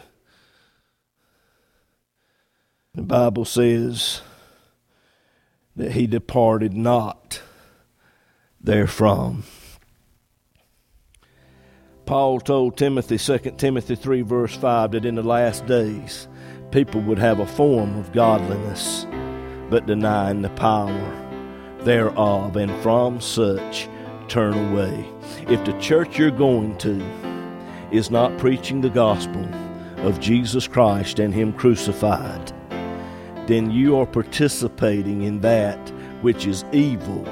The 2.94 3.04
Bible 3.04 3.46
says 3.46 4.22
that 5.76 5.94
he 5.94 6.08
departed 6.08 6.74
not 6.74 7.42
therefrom. 8.60 9.44
Paul 12.06 12.42
told 12.42 12.76
Timothy, 12.76 13.18
2 13.18 13.38
Timothy 13.58 13.96
3, 13.96 14.22
verse 14.24 14.56
5, 14.58 14.92
that 14.92 15.06
in 15.06 15.16
the 15.16 15.24
last 15.24 15.66
days 15.66 16.28
people 16.72 17.00
would 17.02 17.20
have 17.20 17.40
a 17.40 17.48
form 17.48 17.98
of 17.98 18.12
godliness, 18.12 19.08
but 19.70 19.86
denying 19.86 20.42
the 20.42 20.50
power 20.50 21.21
thereof, 21.84 22.56
and 22.56 22.72
from 22.82 23.20
such 23.20 23.88
turn 24.28 24.54
away. 24.72 25.06
If 25.48 25.64
the 25.66 25.78
church 25.80 26.18
you're 26.18 26.32
going 26.32 26.78
to 26.80 27.04
is 27.92 28.10
not 28.10 28.38
preaching 28.38 28.82
the 28.82 28.90
gospel 28.90 29.48
of 29.98 30.20
Jesus 30.20 30.68
Christ 30.68 31.20
and 31.20 31.34
Him 31.34 31.54
crucified, 31.54 32.54
then 33.48 33.72
you 33.72 33.98
are 33.98 34.06
participating 34.06 35.24
in 35.24 35.42
that 35.42 35.78
which 36.22 36.46
is 36.48 36.64
evil 36.72 37.28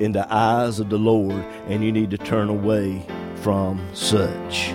in 0.00 0.12
the 0.12 0.26
eyes 0.32 0.80
of 0.80 0.90
the 0.90 0.98
Lord, 0.98 1.44
and 1.68 1.82
you 1.84 1.92
need 1.92 2.10
to 2.10 2.18
turn 2.18 2.48
away 2.48 3.06
from 3.36 3.80
such. 3.94 4.74